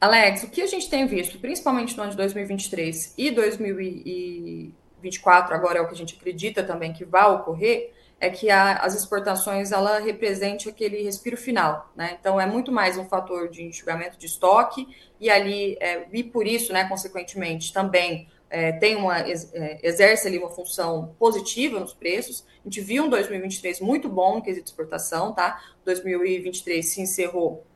Alex, 0.00 0.42
o 0.42 0.50
que 0.50 0.60
a 0.60 0.66
gente 0.66 0.90
tem 0.90 1.06
visto, 1.06 1.38
principalmente 1.38 1.96
no 1.96 2.02
ano 2.02 2.10
de 2.10 2.16
2023 2.18 3.14
e 3.16 3.30
2024, 3.30 5.54
agora 5.54 5.78
é 5.78 5.80
o 5.80 5.88
que 5.88 5.94
a 5.94 5.96
gente 5.96 6.16
acredita 6.16 6.62
também 6.62 6.92
que 6.92 7.02
vai 7.04 7.24
ocorrer, 7.30 7.94
é 8.20 8.30
que 8.30 8.50
a, 8.50 8.76
as 8.76 8.94
exportações 8.94 9.72
ela 9.72 9.98
represente 9.98 10.68
aquele 10.68 11.02
respiro 11.02 11.36
final, 11.36 11.90
né? 11.94 12.16
Então 12.18 12.40
é 12.40 12.46
muito 12.46 12.72
mais 12.72 12.96
um 12.96 13.04
fator 13.06 13.48
de 13.48 13.62
enxugamento 13.62 14.18
de 14.18 14.26
estoque 14.26 14.88
e 15.20 15.30
ali 15.30 15.76
é, 15.80 16.06
e 16.12 16.22
por 16.22 16.46
isso, 16.46 16.72
né, 16.72 16.88
consequentemente, 16.88 17.72
também 17.72 18.28
é, 18.48 18.72
tem 18.72 18.96
uma 18.96 19.20
é, 19.20 19.80
exerce 19.82 20.28
ali 20.28 20.38
uma 20.38 20.50
função 20.50 21.14
positiva 21.18 21.80
nos 21.80 21.92
preços. 21.92 22.44
A 22.60 22.68
gente 22.68 22.80
viu 22.80 23.04
um 23.04 23.08
2023 23.08 23.80
muito 23.80 24.08
bom 24.08 24.36
no 24.36 24.42
quesito 24.42 24.68
exportação, 24.68 25.34
tá? 25.34 25.60
2023 25.84 26.86
se 26.86 27.02
encerrou 27.02 27.66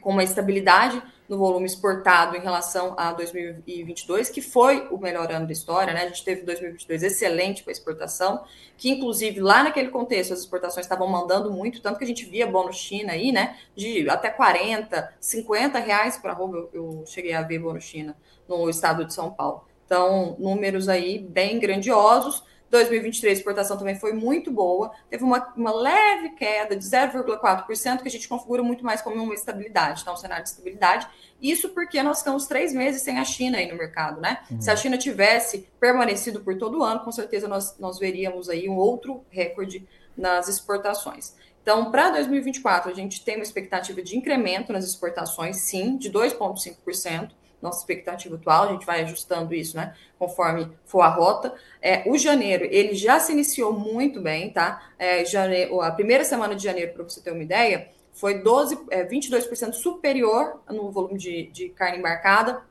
com 0.00 0.10
uma 0.10 0.24
estabilidade 0.24 1.00
no 1.28 1.38
volume 1.38 1.64
exportado 1.64 2.36
em 2.36 2.40
relação 2.40 2.94
a 2.98 3.12
2022, 3.12 4.28
que 4.28 4.42
foi 4.42 4.86
o 4.90 4.98
melhor 4.98 5.30
ano 5.32 5.46
da 5.46 5.52
história, 5.52 5.94
né? 5.94 6.02
A 6.02 6.08
gente 6.08 6.24
teve 6.24 6.42
2022 6.42 7.02
excelente 7.02 7.62
para 7.62 7.72
exportação, 7.72 8.44
que 8.76 8.90
inclusive 8.90 9.40
lá 9.40 9.62
naquele 9.62 9.88
contexto 9.88 10.32
as 10.32 10.40
exportações 10.40 10.84
estavam 10.84 11.08
mandando 11.08 11.50
muito, 11.50 11.80
tanto 11.80 11.98
que 11.98 12.04
a 12.04 12.06
gente 12.06 12.26
via 12.26 12.46
bônus 12.46 12.76
China 12.76 13.12
aí, 13.12 13.32
né? 13.32 13.56
De 13.74 14.08
até 14.08 14.28
40, 14.28 15.14
50 15.18 15.78
reais 15.78 16.18
para 16.18 16.32
roubo, 16.32 16.68
eu, 16.72 17.04
cheguei 17.06 17.32
a 17.32 17.42
ver 17.42 17.58
bônus 17.58 17.84
China 17.84 18.14
no 18.46 18.68
estado 18.68 19.04
de 19.04 19.14
São 19.14 19.30
Paulo. 19.30 19.64
Então, 19.86 20.36
números 20.38 20.88
aí 20.88 21.18
bem 21.18 21.58
grandiosos, 21.58 22.42
2023 22.70 23.30
a 23.30 23.38
exportação 23.38 23.76
também 23.76 23.94
foi 23.94 24.12
muito 24.12 24.50
boa, 24.50 24.92
teve 25.08 25.22
uma, 25.22 25.52
uma 25.56 25.72
leve 25.72 26.30
queda 26.30 26.76
de 26.76 26.84
0,4%, 26.84 28.02
que 28.02 28.08
a 28.08 28.10
gente 28.10 28.28
configura 28.28 28.62
muito 28.62 28.84
mais 28.84 29.00
como 29.00 29.22
uma 29.22 29.34
estabilidade, 29.34 30.04
tá? 30.04 30.12
um 30.12 30.16
cenário 30.16 30.42
de 30.42 30.50
estabilidade. 30.50 31.06
Isso 31.40 31.68
porque 31.68 32.02
nós 32.02 32.18
ficamos 32.18 32.46
três 32.46 32.72
meses 32.72 33.02
sem 33.02 33.18
a 33.18 33.24
China 33.24 33.58
aí 33.58 33.70
no 33.70 33.76
mercado, 33.76 34.20
né? 34.20 34.40
Uhum. 34.50 34.60
Se 34.60 34.70
a 34.70 34.76
China 34.76 34.96
tivesse 34.96 35.68
permanecido 35.78 36.40
por 36.40 36.56
todo 36.56 36.78
o 36.78 36.82
ano, 36.82 37.00
com 37.00 37.12
certeza 37.12 37.46
nós, 37.46 37.78
nós 37.78 37.98
veríamos 37.98 38.48
aí 38.48 38.68
um 38.68 38.76
outro 38.76 39.24
recorde 39.30 39.86
nas 40.16 40.48
exportações. 40.48 41.34
Então, 41.62 41.90
para 41.90 42.10
2024, 42.10 42.90
a 42.90 42.94
gente 42.94 43.24
tem 43.24 43.36
uma 43.36 43.42
expectativa 43.42 44.02
de 44.02 44.16
incremento 44.16 44.72
nas 44.72 44.84
exportações, 44.84 45.56
sim, 45.56 45.96
de 45.96 46.10
2,5% 46.10 47.30
nossa 47.64 47.80
expectativa 47.80 48.36
atual, 48.36 48.64
a 48.64 48.72
gente 48.72 48.84
vai 48.84 49.02
ajustando 49.02 49.54
isso, 49.54 49.76
né, 49.76 49.94
conforme 50.18 50.70
for 50.84 51.00
a 51.00 51.08
rota. 51.08 51.54
É, 51.80 52.04
o 52.06 52.18
janeiro, 52.18 52.64
ele 52.70 52.94
já 52.94 53.18
se 53.18 53.32
iniciou 53.32 53.72
muito 53.72 54.20
bem, 54.20 54.50
tá? 54.50 54.90
É, 54.98 55.24
janeiro, 55.24 55.80
a 55.80 55.90
primeira 55.90 56.24
semana 56.24 56.54
de 56.54 56.62
janeiro, 56.62 56.92
para 56.92 57.04
você 57.04 57.20
ter 57.22 57.32
uma 57.32 57.42
ideia, 57.42 57.88
foi 58.12 58.42
12, 58.42 58.78
é, 58.90 59.04
22% 59.04 59.72
superior 59.72 60.60
no 60.68 60.90
volume 60.92 61.18
de, 61.18 61.46
de 61.46 61.70
carne 61.70 61.98
embarcada 61.98 62.62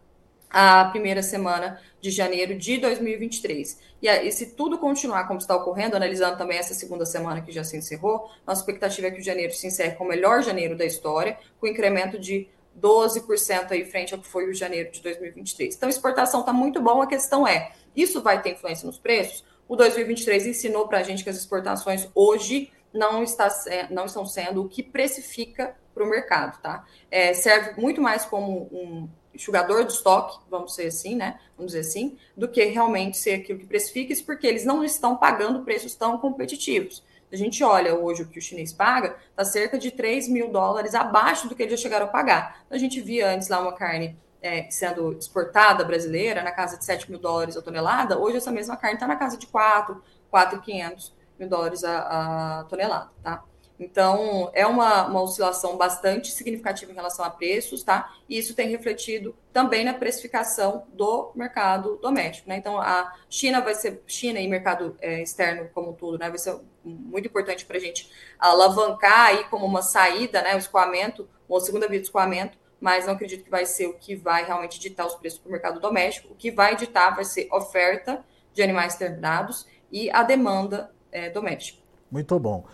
a 0.53 0.85
primeira 0.85 1.23
semana 1.23 1.81
de 1.99 2.11
janeiro 2.11 2.55
de 2.55 2.77
2023. 2.77 3.79
E, 3.99 4.07
e 4.07 4.31
se 4.31 4.51
tudo 4.51 4.77
continuar 4.77 5.27
como 5.27 5.39
está 5.39 5.55
ocorrendo, 5.55 5.95
analisando 5.95 6.37
também 6.37 6.59
essa 6.59 6.75
segunda 6.75 7.05
semana 7.07 7.41
que 7.41 7.51
já 7.51 7.63
se 7.63 7.75
encerrou, 7.75 8.29
nossa 8.45 8.61
expectativa 8.61 9.07
é 9.07 9.11
que 9.11 9.19
o 9.19 9.23
janeiro 9.23 9.51
se 9.51 9.65
encerre 9.65 9.95
com 9.95 10.03
o 10.03 10.07
melhor 10.07 10.43
janeiro 10.43 10.77
da 10.77 10.85
história, 10.85 11.39
com 11.59 11.65
incremento 11.65 12.19
de 12.19 12.47
12% 12.79 13.71
aí 13.71 13.85
frente 13.85 14.13
ao 14.13 14.19
que 14.19 14.27
foi 14.27 14.49
o 14.49 14.53
janeiro 14.53 14.91
de 14.91 15.01
2023. 15.01 15.75
Então, 15.75 15.89
exportação 15.89 16.41
está 16.41 16.51
muito 16.51 16.81
bom, 16.81 17.01
a 17.01 17.07
questão 17.07 17.47
é, 17.47 17.71
isso 17.95 18.21
vai 18.21 18.41
ter 18.41 18.51
influência 18.51 18.85
nos 18.85 18.97
preços? 18.97 19.43
O 19.67 19.75
2023 19.75 20.47
ensinou 20.47 20.87
para 20.87 20.99
a 20.99 21.03
gente 21.03 21.23
que 21.23 21.29
as 21.29 21.37
exportações 21.37 22.07
hoje 22.13 22.71
não, 22.93 23.23
está, 23.23 23.49
não 23.89 24.05
estão 24.05 24.25
sendo 24.25 24.63
o 24.63 24.69
que 24.69 24.83
precifica 24.83 25.75
para 25.93 26.03
o 26.03 26.07
mercado, 26.07 26.61
tá? 26.61 26.85
É, 27.09 27.33
serve 27.33 27.79
muito 27.79 28.01
mais 28.01 28.25
como 28.25 28.69
um 28.71 29.09
enxugador 29.33 29.83
de 29.85 29.93
estoque, 29.93 30.39
vamos 30.49 30.75
ser 30.75 30.87
assim, 30.87 31.15
né? 31.15 31.39
Vamos 31.57 31.71
dizer 31.71 31.87
assim, 31.87 32.17
do 32.35 32.47
que 32.47 32.63
realmente 32.65 33.17
ser 33.17 33.35
aquilo 33.35 33.59
que 33.59 33.65
precifica, 33.65 34.13
isso 34.13 34.25
porque 34.25 34.45
eles 34.45 34.65
não 34.65 34.83
estão 34.83 35.15
pagando 35.15 35.63
preços 35.63 35.95
tão 35.95 36.17
competitivos 36.17 37.03
a 37.33 37.37
gente 37.37 37.63
olha 37.63 37.95
hoje 37.95 38.21
o 38.21 38.27
que 38.27 38.37
o 38.37 38.41
chinês 38.41 38.71
paga, 38.71 39.15
está 39.31 39.43
cerca 39.43 39.79
de 39.79 39.89
3 39.89 40.27
mil 40.27 40.51
dólares 40.51 40.93
abaixo 40.93 41.49
do 41.49 41.55
que 41.55 41.63
eles 41.63 41.79
já 41.79 41.83
chegaram 41.83 42.05
a 42.05 42.09
pagar. 42.09 42.61
Então, 42.65 42.75
a 42.75 42.79
gente 42.79 43.01
via 43.01 43.27
antes 43.29 43.47
lá 43.49 43.59
uma 43.59 43.73
carne 43.73 44.15
é, 44.41 44.69
sendo 44.69 45.13
exportada 45.13 45.83
brasileira 45.83 46.43
na 46.43 46.51
casa 46.51 46.77
de 46.77 46.85
7 46.85 47.09
mil 47.09 47.19
dólares 47.19 47.57
a 47.57 47.61
tonelada, 47.61 48.19
hoje 48.19 48.37
essa 48.37 48.51
mesma 48.51 48.77
carne 48.77 48.95
está 48.95 49.07
na 49.07 49.15
casa 49.15 49.37
de 49.37 49.47
4, 49.47 50.03
4,500 50.29 51.13
mil 51.39 51.49
dólares 51.49 51.83
a, 51.83 52.59
a 52.59 52.63
tonelada, 52.65 53.09
tá? 53.23 53.43
Então, 53.79 54.51
é 54.53 54.65
uma, 54.65 55.07
uma 55.07 55.21
oscilação 55.21 55.77
bastante 55.77 56.31
significativa 56.31 56.91
em 56.91 56.95
relação 56.95 57.25
a 57.25 57.29
preços, 57.29 57.83
tá? 57.83 58.13
E 58.29 58.37
isso 58.37 58.53
tem 58.53 58.69
refletido 58.69 59.35
também 59.51 59.83
na 59.83 59.93
precificação 59.93 60.85
do 60.93 61.31
mercado 61.35 61.97
doméstico, 62.01 62.47
né? 62.49 62.57
Então, 62.57 62.79
a 62.79 63.13
China 63.29 63.61
vai 63.61 63.73
ser, 63.73 64.03
China 64.05 64.39
e 64.39 64.47
mercado 64.47 64.95
é, 65.01 65.21
externo 65.21 65.69
como 65.73 65.89
um 65.89 65.93
todo, 65.93 66.19
né? 66.19 66.29
Vai 66.29 66.37
ser 66.37 66.55
muito 66.83 67.27
importante 67.27 67.65
para 67.65 67.77
a 67.77 67.79
gente 67.79 68.11
alavancar 68.37 69.27
aí 69.27 69.43
como 69.45 69.65
uma 69.65 69.81
saída, 69.81 70.41
né? 70.41 70.55
O 70.55 70.59
escoamento, 70.59 71.27
uma 71.49 71.59
segunda 71.59 71.87
via 71.87 71.99
de 71.99 72.05
escoamento, 72.05 72.57
mas 72.79 73.07
não 73.07 73.13
acredito 73.13 73.43
que 73.43 73.49
vai 73.49 73.65
ser 73.65 73.87
o 73.87 73.93
que 73.93 74.15
vai 74.15 74.45
realmente 74.45 74.79
ditar 74.79 75.07
os 75.07 75.15
preços 75.15 75.39
para 75.39 75.49
o 75.49 75.51
mercado 75.51 75.79
doméstico. 75.79 76.33
O 76.33 76.35
que 76.35 76.51
vai 76.51 76.75
ditar 76.75 77.15
vai 77.15 77.25
ser 77.25 77.47
oferta 77.51 78.23
de 78.53 78.61
animais 78.61 78.95
terminados 78.95 79.65
e 79.91 80.11
a 80.11 80.21
demanda 80.21 80.91
é, 81.11 81.29
doméstica. 81.29 81.81
Muito 82.11 82.37
bom. 82.39 82.65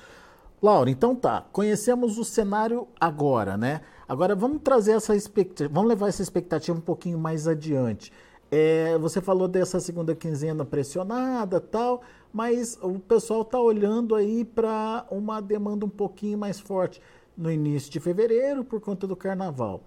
Laura, 0.61 0.89
então 0.89 1.15
tá, 1.15 1.45
conhecemos 1.53 2.17
o 2.17 2.25
cenário 2.25 2.85
agora, 2.99 3.55
né? 3.55 3.79
Agora 4.07 4.35
vamos 4.35 4.61
trazer 4.61 4.91
essa 4.91 5.15
expectativa, 5.15 5.73
vamos 5.73 5.87
levar 5.87 6.09
essa 6.09 6.21
expectativa 6.21 6.77
um 6.77 6.81
pouquinho 6.81 7.17
mais 7.17 7.47
adiante. 7.47 8.11
É, 8.51 8.97
você 8.97 9.21
falou 9.21 9.47
dessa 9.47 9.79
segunda 9.79 10.13
quinzena 10.13 10.65
pressionada 10.65 11.61
tal, 11.61 12.01
mas 12.33 12.77
o 12.81 12.99
pessoal 12.99 13.43
está 13.43 13.57
olhando 13.57 14.15
aí 14.15 14.43
para 14.43 15.05
uma 15.09 15.39
demanda 15.39 15.85
um 15.85 15.89
pouquinho 15.89 16.37
mais 16.37 16.59
forte 16.59 17.01
no 17.37 17.49
início 17.49 17.89
de 17.89 18.01
fevereiro 18.01 18.65
por 18.65 18.81
conta 18.81 19.07
do 19.07 19.15
carnaval. 19.15 19.81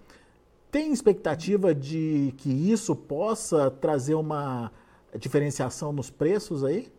Tem 0.71 0.91
expectativa 0.91 1.75
de 1.75 2.33
que 2.37 2.49
isso 2.49 2.95
possa 2.95 3.69
trazer 3.69 4.15
uma 4.15 4.71
diferenciação 5.19 5.93
nos 5.93 6.09
preços 6.09 6.63
aí? 6.63 6.91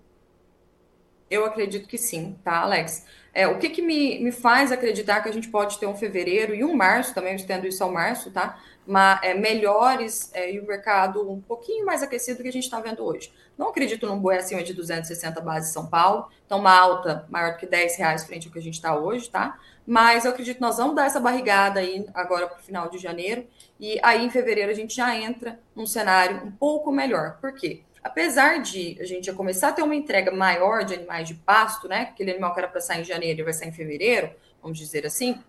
Eu 1.35 1.45
acredito 1.45 1.88
que 1.88 1.99
sim, 1.99 2.37
tá, 2.45 2.61
Alex? 2.61 3.05
É, 3.35 3.49
o 3.49 3.59
que, 3.59 3.69
que 3.69 3.83
me, 3.83 4.21
me 4.21 4.31
faz 4.31 4.71
acreditar 4.71 5.21
que 5.21 5.29
a 5.29 5.33
gente 5.33 5.49
pode 5.49 5.79
ter 5.81 5.87
um 5.87 5.97
fevereiro 5.97 6.55
e 6.55 6.62
um 6.62 6.76
março, 6.76 7.12
também 7.12 7.35
estendo 7.35 7.67
isso 7.67 7.83
ao 7.83 7.91
março, 7.91 8.31
tá? 8.31 8.57
Mas, 8.87 9.19
é, 9.25 9.35
melhores 9.35 10.31
é, 10.33 10.53
e 10.53 10.61
o 10.61 10.67
mercado 10.67 11.29
um 11.29 11.41
pouquinho 11.41 11.85
mais 11.85 12.05
aquecido 12.05 12.38
do 12.38 12.43
que 12.45 12.49
a 12.49 12.53
gente 12.53 12.62
está 12.62 12.79
vendo 12.79 13.05
hoje. 13.05 13.33
Não 13.59 13.71
acredito 13.71 14.07
num 14.07 14.21
boi 14.21 14.37
acima 14.37 14.62
de 14.62 14.73
260 14.73 15.41
bases 15.41 15.73
São 15.73 15.87
Paulo, 15.87 16.29
então 16.47 16.61
uma 16.61 16.73
alta 16.73 17.26
maior 17.29 17.57
que 17.57 17.67
10 17.67 17.97
reais 17.97 18.25
frente 18.25 18.47
ao 18.47 18.53
que 18.53 18.59
a 18.61 18.62
gente 18.62 18.75
está 18.75 18.97
hoje, 18.97 19.29
tá? 19.29 19.59
Mas 19.85 20.25
eu 20.25 20.31
acredito 20.31 20.57
que 20.57 20.62
nós 20.62 20.76
vamos 20.76 20.95
dar 20.95 21.07
essa 21.07 21.19
barrigada 21.19 21.81
aí 21.81 22.07
agora 22.14 22.47
para 22.47 22.61
o 22.61 22.62
final 22.62 22.88
de 22.88 22.99
janeiro, 22.99 23.45
e 23.81 23.99
aí 24.00 24.25
em 24.25 24.31
fevereiro 24.31 24.71
a 24.71 24.75
gente 24.75 24.95
já 24.95 25.17
entra 25.17 25.59
num 25.75 25.87
cenário 25.87 26.45
um 26.45 26.53
pouco 26.53 26.93
melhor. 26.93 27.38
Por 27.41 27.53
quê? 27.53 27.83
Apesar 28.04 28.61
de 28.61 28.99
a 29.00 29.04
gente 29.04 29.26
já 29.26 29.32
começar 29.32 29.68
a 29.68 29.73
ter 29.73 29.82
uma 29.82 29.94
entrega 29.94 30.30
maior 30.30 30.84
de 30.84 30.94
animais 30.94 31.26
de 31.26 31.34
pasto, 31.34 31.88
né? 31.88 32.02
Aquele 32.02 32.32
animal 32.32 32.52
que 32.52 32.61
era 32.61 32.68
para 32.68 32.82
sair 32.82 33.00
em 33.00 33.04
janeiro 33.04 33.40
e 33.40 33.42
vai 33.42 33.54
sair 33.54 33.68
em 33.68 33.73
fevereiro, 33.73 34.30
vamos 34.62 34.78
dizer 34.78 35.06
assim, 35.06 35.42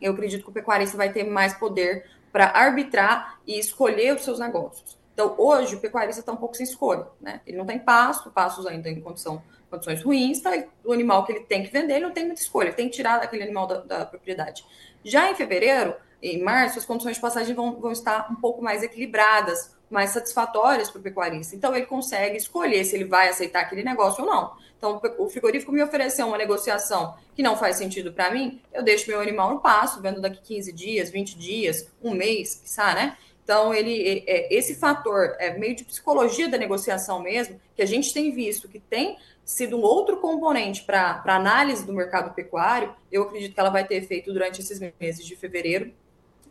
eu 0.00 0.12
acredito 0.12 0.42
que 0.42 0.48
o 0.48 0.52
pecuarista 0.52 0.96
vai 0.96 1.12
ter 1.12 1.24
mais 1.24 1.52
poder 1.52 2.08
para 2.32 2.46
arbitrar 2.46 3.38
e 3.46 3.58
escolher 3.58 4.16
os 4.16 4.24
seus 4.24 4.38
negócios. 4.38 4.98
Então, 5.12 5.34
hoje, 5.36 5.76
o 5.76 5.80
pecuarista 5.80 6.20
está 6.20 6.32
um 6.32 6.36
pouco 6.36 6.56
sem 6.56 6.64
escolha, 6.64 7.06
né? 7.20 7.42
Ele 7.46 7.58
não 7.58 7.66
tem 7.66 7.78
pasto, 7.78 8.30
pastos 8.30 8.66
ainda 8.66 8.88
em 8.88 9.00
condição, 9.00 9.42
condições 9.68 10.02
ruins, 10.02 10.40
tá? 10.40 10.52
o 10.82 10.92
animal 10.92 11.26
que 11.26 11.32
ele 11.32 11.40
tem 11.40 11.62
que 11.62 11.70
vender, 11.70 11.96
ele 11.96 12.06
não 12.06 12.12
tem 12.12 12.24
muita 12.24 12.40
escolha, 12.40 12.68
ele 12.68 12.76
tem 12.76 12.88
que 12.88 12.96
tirar 12.96 13.18
daquele 13.18 13.42
animal 13.42 13.66
da, 13.66 13.80
da 13.80 14.06
propriedade. 14.06 14.64
Já 15.04 15.30
em 15.30 15.34
fevereiro, 15.34 15.94
em 16.22 16.42
março, 16.42 16.78
as 16.78 16.86
condições 16.86 17.16
de 17.16 17.20
passagem 17.20 17.54
vão, 17.54 17.78
vão 17.78 17.92
estar 17.92 18.30
um 18.30 18.36
pouco 18.36 18.62
mais 18.62 18.82
equilibradas, 18.82 19.76
mais 19.90 20.10
satisfatórias 20.10 20.88
para 20.88 21.00
o 21.00 21.02
pecuarista. 21.02 21.56
Então, 21.56 21.74
ele 21.74 21.86
consegue 21.86 22.36
escolher 22.36 22.84
se 22.84 22.94
ele 22.94 23.04
vai 23.04 23.28
aceitar 23.28 23.62
aquele 23.62 23.82
negócio 23.82 24.24
ou 24.24 24.30
não. 24.30 24.52
Então, 24.78 25.00
o 25.18 25.28
frigorífico 25.28 25.72
me 25.72 25.82
ofereceu 25.82 26.26
uma 26.26 26.38
negociação 26.38 27.14
que 27.34 27.42
não 27.42 27.56
faz 27.56 27.76
sentido 27.76 28.12
para 28.12 28.30
mim, 28.30 28.62
eu 28.72 28.82
deixo 28.82 29.10
meu 29.10 29.20
animal 29.20 29.50
no 29.50 29.60
passo, 29.60 30.00
vendo 30.00 30.20
daqui 30.20 30.40
15 30.40 30.72
dias, 30.72 31.10
20 31.10 31.36
dias, 31.36 31.90
um 32.02 32.12
mês, 32.12 32.62
sabe, 32.64 32.94
né? 32.94 33.16
Então, 33.42 33.74
ele, 33.74 34.22
é, 34.26 34.54
esse 34.54 34.76
fator 34.76 35.34
é 35.38 35.58
meio 35.58 35.74
de 35.74 35.84
psicologia 35.84 36.48
da 36.48 36.56
negociação 36.56 37.20
mesmo, 37.20 37.60
que 37.74 37.82
a 37.82 37.86
gente 37.86 38.14
tem 38.14 38.30
visto 38.30 38.68
que 38.68 38.78
tem 38.78 39.18
sido 39.44 39.76
um 39.76 39.82
outro 39.82 40.18
componente 40.18 40.84
para 40.84 41.20
análise 41.26 41.84
do 41.84 41.92
mercado 41.92 42.32
pecuário, 42.32 42.94
eu 43.10 43.22
acredito 43.24 43.52
que 43.52 43.58
ela 43.58 43.70
vai 43.70 43.84
ter 43.84 43.96
efeito 43.96 44.32
durante 44.32 44.60
esses 44.60 44.78
meses 45.00 45.26
de 45.26 45.34
fevereiro 45.34 45.92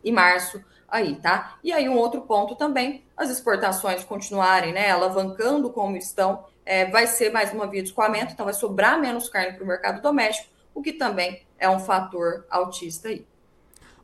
e 0.02 0.12
março 0.12 0.62
aí, 0.88 1.16
tá? 1.16 1.58
E 1.62 1.72
aí 1.72 1.88
um 1.88 1.96
outro 1.96 2.22
ponto 2.22 2.56
também, 2.56 3.04
as 3.16 3.30
exportações 3.30 4.02
continuarem, 4.04 4.72
né, 4.72 4.90
alavancando 4.90 5.70
como 5.70 5.96
estão, 5.96 6.44
é, 6.64 6.86
vai 6.90 7.06
ser 7.06 7.32
mais 7.32 7.52
uma 7.52 7.66
via 7.66 7.82
de 7.82 7.88
escoamento, 7.88 8.32
então 8.32 8.44
vai 8.44 8.54
sobrar 8.54 9.00
menos 9.00 9.28
carne 9.28 9.54
para 9.54 9.64
o 9.64 9.66
mercado 9.66 10.02
doméstico, 10.02 10.48
o 10.74 10.82
que 10.82 10.92
também 10.92 11.42
é 11.58 11.68
um 11.68 11.78
fator 11.78 12.44
altista 12.50 13.08
aí. 13.08 13.26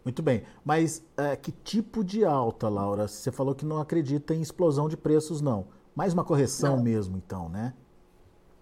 Muito 0.04 0.22
bem, 0.22 0.44
mas 0.64 1.04
é, 1.16 1.34
que 1.34 1.50
tipo 1.50 2.04
de 2.04 2.24
alta, 2.24 2.68
Laura? 2.68 3.08
Você 3.08 3.32
falou 3.32 3.56
que 3.56 3.64
não 3.64 3.80
acredita 3.80 4.32
em 4.32 4.40
explosão 4.40 4.88
de 4.88 4.96
preços, 4.96 5.40
não. 5.40 5.66
Mais 5.96 6.12
uma 6.12 6.22
correção 6.22 6.76
não. 6.76 6.82
mesmo, 6.82 7.16
então, 7.16 7.48
né? 7.48 7.74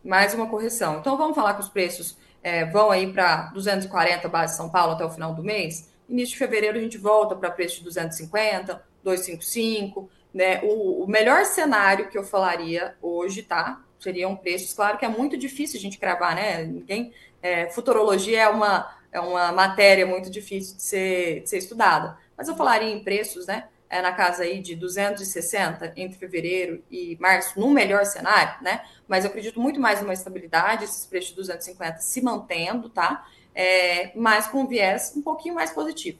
Mais 0.02 0.32
uma 0.32 0.46
correção. 0.46 1.00
Então 1.00 1.18
vamos 1.18 1.34
falar 1.34 1.54
que 1.54 1.60
os 1.60 1.68
preços 1.68 2.16
é, 2.42 2.64
vão 2.64 2.90
aí 2.90 3.12
para 3.12 3.50
240 3.52 4.28
base 4.28 4.56
São 4.56 4.70
Paulo 4.70 4.92
até 4.92 5.04
o 5.04 5.10
final 5.10 5.34
do 5.34 5.42
mês. 5.42 5.92
Início 6.08 6.32
de 6.32 6.38
fevereiro 6.38 6.78
a 6.78 6.80
gente 6.80 6.98
volta 6.98 7.34
para 7.34 7.50
preço 7.50 7.78
de 7.78 7.84
250, 7.84 8.82
255, 9.02 10.10
né? 10.32 10.60
O, 10.62 11.04
o, 11.04 11.06
melhor 11.08 11.44
cenário 11.44 12.08
que 12.08 12.18
eu 12.18 12.24
falaria 12.24 12.94
hoje, 13.00 13.42
tá? 13.42 13.82
Seriam 13.98 14.36
preços, 14.36 14.74
claro 14.74 14.98
que 14.98 15.04
é 15.04 15.08
muito 15.08 15.36
difícil 15.36 15.78
a 15.78 15.82
gente 15.82 15.98
cravar, 15.98 16.34
né? 16.34 16.64
Ninguém. 16.64 17.12
É, 17.40 17.68
futurologia 17.70 18.42
é 18.42 18.48
uma, 18.48 18.90
é 19.12 19.20
uma 19.20 19.52
matéria 19.52 20.06
muito 20.06 20.28
difícil 20.30 20.76
de 20.76 20.82
ser, 20.82 21.42
de 21.42 21.48
ser 21.48 21.58
estudada. 21.58 22.18
Mas 22.36 22.48
eu 22.48 22.56
falaria 22.56 22.92
em 22.92 23.02
preços, 23.02 23.46
né? 23.46 23.68
É 23.88 24.02
na 24.02 24.12
casa 24.12 24.42
aí 24.42 24.60
de 24.60 24.74
260 24.74 25.92
entre 25.96 26.18
fevereiro 26.18 26.82
e 26.90 27.16
março, 27.20 27.58
no 27.60 27.70
melhor 27.70 28.04
cenário, 28.04 28.60
né? 28.62 28.82
Mas 29.06 29.24
eu 29.24 29.30
acredito 29.30 29.60
muito 29.60 29.78
mais 29.78 30.00
numa 30.00 30.12
estabilidade, 30.12 30.84
esses 30.84 31.06
preços 31.06 31.30
de 31.30 31.36
250 31.36 31.98
se 31.98 32.20
mantendo, 32.20 32.88
tá? 32.88 33.24
É, 33.54 34.16
mas 34.16 34.46
com 34.46 34.66
viés 34.66 35.12
um 35.16 35.22
pouquinho 35.22 35.54
mais 35.54 35.70
positivo. 35.70 36.18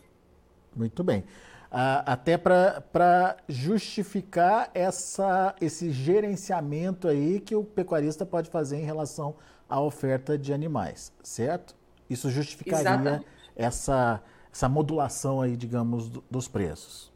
Muito 0.75 1.03
bem. 1.03 1.25
até 1.71 2.37
para 2.37 3.37
justificar 3.49 4.71
essa, 4.75 5.55
esse 5.61 5.91
gerenciamento 5.91 7.09
aí 7.09 7.41
que 7.41 7.55
o 7.55 7.65
pecuarista 7.65 8.25
pode 8.25 8.49
fazer 8.49 8.77
em 8.77 8.85
relação 8.85 9.35
à 9.69 9.81
oferta 9.81 10.39
de 10.39 10.53
animais, 10.53 11.13
certo? 11.23 11.75
Isso 12.09 12.31
justificaria 12.31 13.25
essa, 13.57 14.23
essa 14.53 14.69
modulação 14.69 15.41
aí, 15.41 15.57
digamos, 15.57 16.09
do, 16.09 16.25
dos 16.31 16.47
preços. 16.47 17.14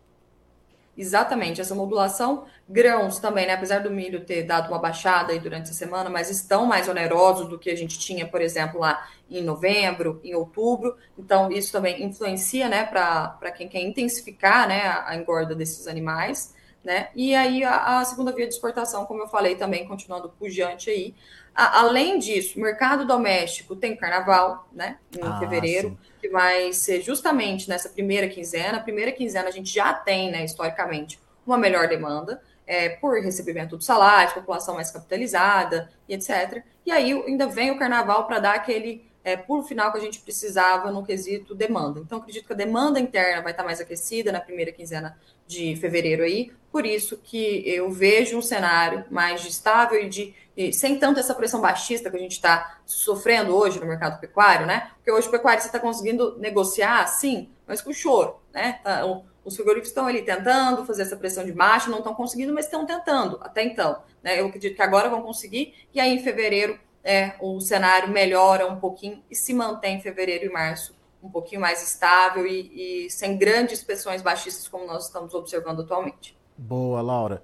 Exatamente, 0.98 1.60
essa 1.60 1.76
modulação, 1.76 2.44
grãos 2.68 3.20
também, 3.20 3.46
né? 3.46 3.52
Apesar 3.52 3.78
do 3.78 3.88
milho 3.88 4.24
ter 4.24 4.42
dado 4.42 4.66
uma 4.66 4.80
baixada 4.80 5.32
aí 5.32 5.38
durante 5.38 5.70
a 5.70 5.72
semana, 5.72 6.10
mas 6.10 6.28
estão 6.28 6.66
mais 6.66 6.88
onerosos 6.88 7.48
do 7.48 7.56
que 7.56 7.70
a 7.70 7.76
gente 7.76 8.00
tinha, 8.00 8.26
por 8.26 8.40
exemplo, 8.40 8.80
lá 8.80 9.08
em 9.30 9.40
novembro, 9.40 10.20
em 10.24 10.34
outubro. 10.34 10.96
Então, 11.16 11.52
isso 11.52 11.70
também 11.70 12.02
influencia, 12.02 12.68
né, 12.68 12.82
para 12.84 13.52
quem 13.56 13.68
quer 13.68 13.80
intensificar, 13.80 14.66
né, 14.66 14.88
a, 15.06 15.14
engorda 15.14 15.54
desses 15.54 15.86
animais, 15.86 16.52
né? 16.82 17.10
E 17.14 17.32
aí 17.32 17.62
a, 17.62 18.00
a, 18.00 18.04
segunda 18.04 18.32
via 18.32 18.48
de 18.48 18.54
exportação, 18.54 19.06
como 19.06 19.22
eu 19.22 19.28
falei 19.28 19.54
também, 19.54 19.86
continuando 19.86 20.28
pujante 20.30 20.90
aí. 20.90 21.14
A, 21.58 21.80
além 21.80 22.18
disso, 22.18 22.60
mercado 22.60 23.04
doméstico 23.04 23.74
tem 23.74 23.96
carnaval, 23.96 24.68
né, 24.72 24.98
em 25.16 25.22
ah, 25.22 25.38
fevereiro. 25.38 25.88
Sim 25.90 26.08
que 26.20 26.28
vai 26.28 26.72
ser 26.72 27.00
justamente 27.00 27.68
nessa 27.68 27.88
primeira 27.88 28.28
quinzena. 28.28 28.78
A 28.78 28.82
primeira 28.82 29.12
quinzena 29.12 29.48
a 29.48 29.52
gente 29.52 29.72
já 29.72 29.94
tem, 29.94 30.30
né, 30.30 30.44
historicamente, 30.44 31.18
uma 31.46 31.56
melhor 31.56 31.88
demanda 31.88 32.42
é, 32.66 32.90
por 32.90 33.22
recebimento 33.22 33.76
do 33.76 33.82
salário, 33.82 34.34
população 34.34 34.74
mais 34.74 34.90
capitalizada 34.90 35.90
e 36.08 36.14
etc. 36.14 36.62
E 36.84 36.92
aí 36.92 37.12
ainda 37.12 37.46
vem 37.46 37.70
o 37.70 37.78
carnaval 37.78 38.26
para 38.26 38.38
dar 38.40 38.54
aquele 38.54 39.07
é, 39.28 39.36
pulo 39.36 39.62
final 39.62 39.92
que 39.92 39.98
a 39.98 40.00
gente 40.00 40.20
precisava 40.20 40.90
no 40.90 41.04
quesito 41.04 41.54
demanda. 41.54 42.00
Então, 42.00 42.18
acredito 42.18 42.46
que 42.46 42.52
a 42.52 42.56
demanda 42.56 42.98
interna 42.98 43.42
vai 43.42 43.52
estar 43.52 43.62
mais 43.62 43.78
aquecida 43.78 44.32
na 44.32 44.40
primeira 44.40 44.72
quinzena 44.72 45.18
de 45.46 45.76
fevereiro 45.76 46.22
aí, 46.22 46.50
por 46.72 46.86
isso 46.86 47.18
que 47.18 47.62
eu 47.66 47.90
vejo 47.90 48.38
um 48.38 48.42
cenário 48.42 49.04
mais 49.10 49.44
estável 49.44 50.02
e 50.02 50.08
de 50.08 50.34
e 50.56 50.72
sem 50.72 50.98
tanto 50.98 51.20
essa 51.20 51.34
pressão 51.34 51.60
baixista 51.60 52.10
que 52.10 52.16
a 52.16 52.20
gente 52.20 52.32
está 52.32 52.80
sofrendo 52.84 53.54
hoje 53.54 53.78
no 53.78 53.86
mercado 53.86 54.18
pecuário, 54.18 54.66
né? 54.66 54.90
Porque 54.96 55.12
hoje 55.12 55.28
o 55.28 55.30
pecuário 55.30 55.62
você 55.62 55.68
está 55.68 55.78
conseguindo 55.78 56.36
negociar, 56.36 57.06
sim, 57.06 57.48
mas 57.64 57.80
com 57.80 57.92
choro, 57.92 58.40
né? 58.52 58.80
Tá, 58.82 59.04
os 59.44 59.54
frigoríficos 59.54 59.90
estão 59.90 60.06
ali 60.06 60.22
tentando 60.22 60.84
fazer 60.84 61.02
essa 61.02 61.16
pressão 61.16 61.44
de 61.44 61.52
baixa, 61.52 61.88
não 61.88 61.98
estão 61.98 62.12
conseguindo, 62.12 62.52
mas 62.52 62.64
estão 62.64 62.84
tentando 62.84 63.38
até 63.40 63.62
então. 63.62 64.02
Né? 64.22 64.40
Eu 64.40 64.46
acredito 64.46 64.74
que 64.74 64.82
agora 64.82 65.08
vão 65.08 65.22
conseguir, 65.22 65.74
e 65.94 66.00
aí 66.00 66.12
em 66.12 66.22
fevereiro 66.22 66.78
é, 67.04 67.34
o 67.40 67.60
cenário 67.60 68.10
melhora 68.10 68.66
um 68.66 68.78
pouquinho 68.78 69.22
e 69.30 69.34
se 69.34 69.54
mantém 69.54 69.96
em 69.96 70.00
fevereiro 70.00 70.46
e 70.46 70.48
março 70.50 70.96
um 71.22 71.28
pouquinho 71.28 71.60
mais 71.60 71.82
estável 71.82 72.46
e, 72.46 73.06
e 73.06 73.10
sem 73.10 73.36
grandes 73.36 73.82
pressões 73.82 74.22
baixistas 74.22 74.68
como 74.68 74.86
nós 74.86 75.06
estamos 75.06 75.34
observando 75.34 75.80
atualmente. 75.80 76.38
Boa, 76.56 77.00
Laura. 77.00 77.42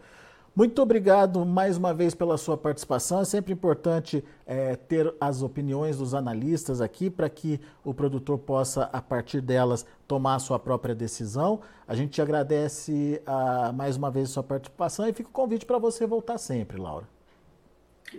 Muito 0.56 0.80
obrigado 0.80 1.44
mais 1.44 1.76
uma 1.76 1.92
vez 1.92 2.14
pela 2.14 2.38
sua 2.38 2.56
participação. 2.56 3.20
É 3.20 3.25
sempre 3.25 3.52
importante 3.52 4.23
é, 4.46 4.76
ter 4.76 5.12
as 5.20 5.42
opiniões 5.42 5.96
dos 5.99 6.14
analistas 6.14 6.80
aqui 6.80 7.11
para 7.11 7.28
que 7.28 7.61
o 7.84 7.92
produtor 7.92 8.38
possa, 8.38 8.84
a 8.92 9.02
partir 9.02 9.40
delas, 9.40 9.84
tomar 10.06 10.37
a 10.37 10.38
sua 10.38 10.56
própria 10.56 10.94
decisão. 10.94 11.61
A 11.88 11.96
gente 11.96 12.12
te 12.12 12.23
agradece 12.23 13.20
a, 13.26 13.66
ah, 13.66 13.73
mais 13.73 13.96
uma 13.96 14.12
vez 14.12 14.30
a 14.30 14.32
sua 14.34 14.42
participação 14.44 15.08
e 15.08 15.12
fica 15.12 15.28
o 15.28 15.32
convite 15.32 15.66
para 15.66 15.78
você 15.78 16.06
voltar 16.06 16.38
sempre, 16.38 16.78
Laura. 16.78 17.13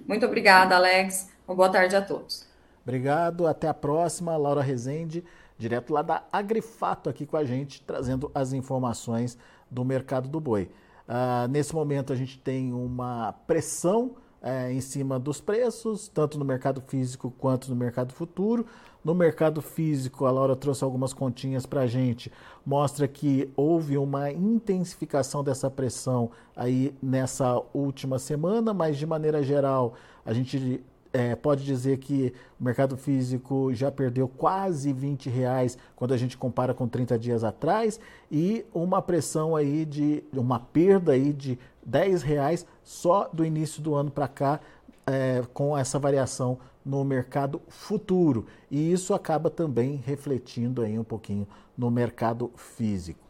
Muito 0.07 0.25
obrigada, 0.25 0.75
Alex. 0.75 1.29
Uma 1.47 1.55
boa 1.55 1.69
tarde 1.69 1.95
a 1.95 2.01
todos. 2.01 2.45
Obrigado. 2.83 3.47
Até 3.47 3.67
a 3.67 3.73
próxima. 3.73 4.37
Laura 4.37 4.61
Rezende, 4.61 5.23
direto 5.57 5.93
lá 5.93 6.01
da 6.01 6.23
Agrifato, 6.31 7.09
aqui 7.09 7.25
com 7.25 7.37
a 7.37 7.43
gente, 7.43 7.81
trazendo 7.81 8.31
as 8.33 8.53
informações 8.53 9.37
do 9.69 9.83
mercado 9.83 10.27
do 10.27 10.39
boi. 10.39 10.69
Uh, 11.07 11.47
nesse 11.49 11.73
momento 11.73 12.11
a 12.11 12.15
gente 12.15 12.37
tem 12.37 12.73
uma 12.73 13.33
pressão 13.45 14.15
uh, 14.45 14.71
em 14.71 14.79
cima 14.79 15.19
dos 15.19 15.41
preços, 15.41 16.07
tanto 16.07 16.37
no 16.37 16.45
mercado 16.45 16.81
físico 16.81 17.33
quanto 17.37 17.69
no 17.69 17.75
mercado 17.75 18.13
futuro. 18.13 18.65
No 19.03 19.13
mercado 19.13 19.61
físico, 19.61 20.25
a 20.25 20.31
Laura 20.31 20.55
trouxe 20.55 20.83
algumas 20.83 21.13
continhas 21.13 21.65
para 21.65 21.81
a 21.81 21.87
gente, 21.87 22.31
mostra 22.65 23.07
que 23.07 23.51
houve 23.55 23.97
uma 23.99 24.31
intensificação 24.31 25.43
dessa 25.43 25.69
pressão 25.69 26.31
aí 26.55 26.95
nessa 27.01 27.61
última 27.71 28.17
semana, 28.17 28.73
mas 28.73 28.97
de 28.97 29.05
maneira 29.05 29.43
geral 29.43 29.93
a 30.25 30.33
gente 30.33 30.83
é, 31.15 31.34
pode 31.34 31.63
dizer 31.63 31.98
que 32.00 32.34
o 32.60 32.63
mercado 32.63 32.98
físico 32.98 33.74
já 33.74 33.89
perdeu 33.89 34.27
quase 34.27 34.92
20 34.92 35.29
reais 35.29 35.77
quando 35.96 36.13
a 36.13 36.18
gente 36.18 36.37
compara 36.37 36.74
com 36.74 36.89
30 36.89 37.18
dias 37.18 37.42
atrás 37.42 37.98
e 38.29 38.66
uma 38.74 39.01
pressão 39.01 39.55
aí 39.55 39.85
de 39.85 40.25
uma 40.33 40.59
perda 40.59 41.13
aí 41.13 41.31
de 41.31 41.57
10 41.85 42.22
reais 42.22 42.66
só 42.83 43.29
do 43.31 43.46
início 43.46 43.81
do 43.81 43.96
ano 43.96 44.11
para 44.11 44.27
cá 44.27 44.59
é, 45.07 45.42
com 45.53 45.77
essa 45.77 45.98
variação 45.98 46.59
no 46.85 47.01
mercado 47.05 47.61
futuro 47.70 48.46
e 48.70 48.92
isso 48.92 49.13
acaba 49.13 49.50
também 49.50 49.96
refletindo 49.96 50.81
aí 50.81 51.00
um 51.00 51.03
pouquinho 51.03 51.48
no 51.77 51.89
mercado 51.89 52.51
físico. 52.57 53.25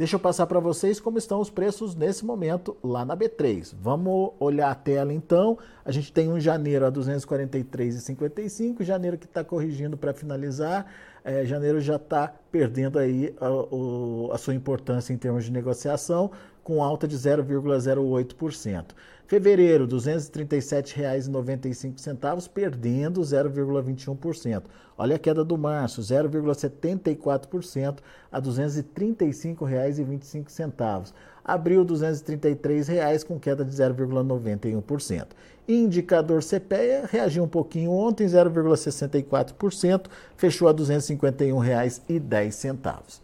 Deixa 0.00 0.16
eu 0.16 0.20
passar 0.20 0.46
para 0.46 0.58
vocês 0.58 0.98
como 0.98 1.18
estão 1.18 1.42
os 1.42 1.50
preços 1.50 1.94
nesse 1.94 2.24
momento 2.24 2.74
lá 2.82 3.04
na 3.04 3.14
B3. 3.14 3.74
Vamos 3.78 4.32
olhar 4.40 4.70
a 4.70 4.74
tela 4.74 5.12
então. 5.12 5.58
A 5.84 5.92
gente 5.92 6.10
tem 6.10 6.32
um 6.32 6.40
janeiro 6.40 6.86
a 6.86 6.90
243,55, 6.90 8.82
janeiro 8.82 9.18
que 9.18 9.26
está 9.26 9.44
corrigindo 9.44 9.98
para 9.98 10.14
finalizar. 10.14 10.86
É, 11.22 11.44
janeiro 11.44 11.82
já 11.82 11.96
está 11.96 12.32
perdendo 12.50 12.98
aí 12.98 13.34
a, 13.38 13.46
a, 13.46 14.36
a 14.36 14.38
sua 14.38 14.54
importância 14.54 15.12
em 15.12 15.18
termos 15.18 15.44
de 15.44 15.52
negociação, 15.52 16.30
com 16.70 16.82
alta 16.84 17.08
de 17.08 17.18
0,08%. 17.18 18.84
Fevereiro, 19.26 19.86
R$ 19.86 19.90
237,95, 19.90 22.48
perdendo 22.48 23.20
0,21%. 23.22 24.62
Olha 24.96 25.16
a 25.16 25.18
queda 25.18 25.44
do 25.44 25.58
março, 25.58 26.00
0,74% 26.00 27.98
a 28.30 28.38
R$ 28.38 28.44
235,25. 28.44 31.12
Abril, 31.44 31.82
R$ 31.82 31.88
233,00 31.88 33.26
com 33.26 33.40
queda 33.40 33.64
de 33.64 33.72
0,91%. 33.72 35.26
Indicador 35.66 36.40
CPEA 36.40 37.08
reagiu 37.10 37.42
um 37.42 37.48
pouquinho 37.48 37.90
ontem, 37.90 38.26
0,64%, 38.26 40.06
fechou 40.36 40.68
a 40.68 40.70
R$ 40.70 40.76
251,10. 40.76 43.20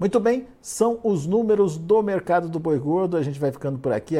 Muito 0.00 0.18
bem, 0.18 0.48
são 0.62 0.98
os 1.04 1.26
números 1.26 1.76
do 1.76 2.02
mercado 2.02 2.48
do 2.48 2.58
boi 2.58 2.78
gordo. 2.78 3.18
A 3.18 3.22
gente 3.22 3.38
vai 3.38 3.52
ficando 3.52 3.78
por 3.78 3.92
aqui. 3.92 4.14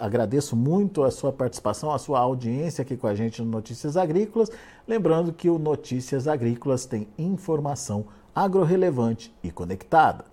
Agradeço 0.00 0.56
muito 0.56 1.04
a 1.04 1.10
sua 1.10 1.30
participação, 1.30 1.92
a 1.92 1.98
sua 1.98 2.18
audiência 2.18 2.80
aqui 2.80 2.96
com 2.96 3.06
a 3.06 3.14
gente 3.14 3.42
no 3.42 3.50
Notícias 3.50 3.94
Agrícolas. 3.94 4.50
Lembrando 4.88 5.34
que 5.34 5.50
o 5.50 5.58
Notícias 5.58 6.26
Agrícolas 6.26 6.86
tem 6.86 7.06
informação 7.18 8.06
agro-relevante 8.34 9.34
e 9.42 9.50
conectada. 9.50 10.24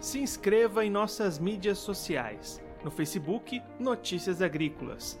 Se 0.00 0.18
inscreva 0.18 0.86
em 0.86 0.90
nossas 0.90 1.38
mídias 1.38 1.76
sociais. 1.76 2.62
No 2.82 2.90
Facebook, 2.90 3.62
Notícias 3.78 4.40
Agrícolas. 4.40 5.20